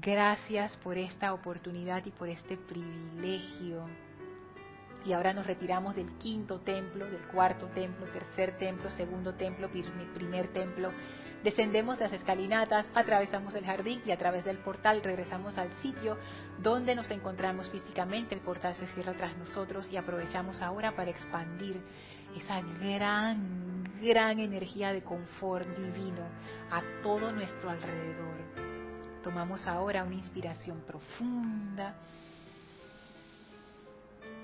[0.03, 3.83] Gracias por esta oportunidad y por este privilegio.
[5.07, 9.71] Y ahora nos retiramos del quinto templo, del cuarto templo, tercer templo, segundo templo,
[10.15, 10.91] primer templo
[11.47, 16.19] Descendemos las escalinatas, atravesamos el jardín y a través del portal regresamos al sitio
[16.59, 18.35] donde nos encontramos físicamente.
[18.35, 21.81] El portal se cierra tras nosotros y aprovechamos ahora para expandir
[22.37, 26.23] esa gran, gran energía de confort divino
[26.71, 29.23] a todo nuestro alrededor.
[29.23, 31.95] Tomamos ahora una inspiración profunda.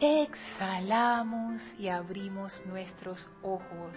[0.05, 3.97] Exhalamos y abrimos nuestros ojos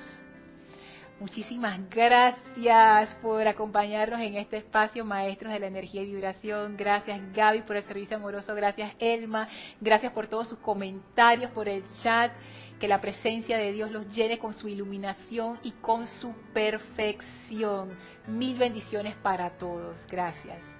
[1.19, 6.75] Muchísimas gracias por acompañarnos en este espacio, maestros de la energía y vibración.
[6.75, 8.53] Gracias Gaby por el servicio amoroso.
[8.53, 9.47] Gracias Elma.
[9.79, 12.33] Gracias por todos sus comentarios, por el chat.
[12.81, 17.97] Que la presencia de Dios los llene con su iluminación y con su perfección.
[18.27, 19.95] Mil bendiciones para todos.
[20.11, 20.74] Gracias.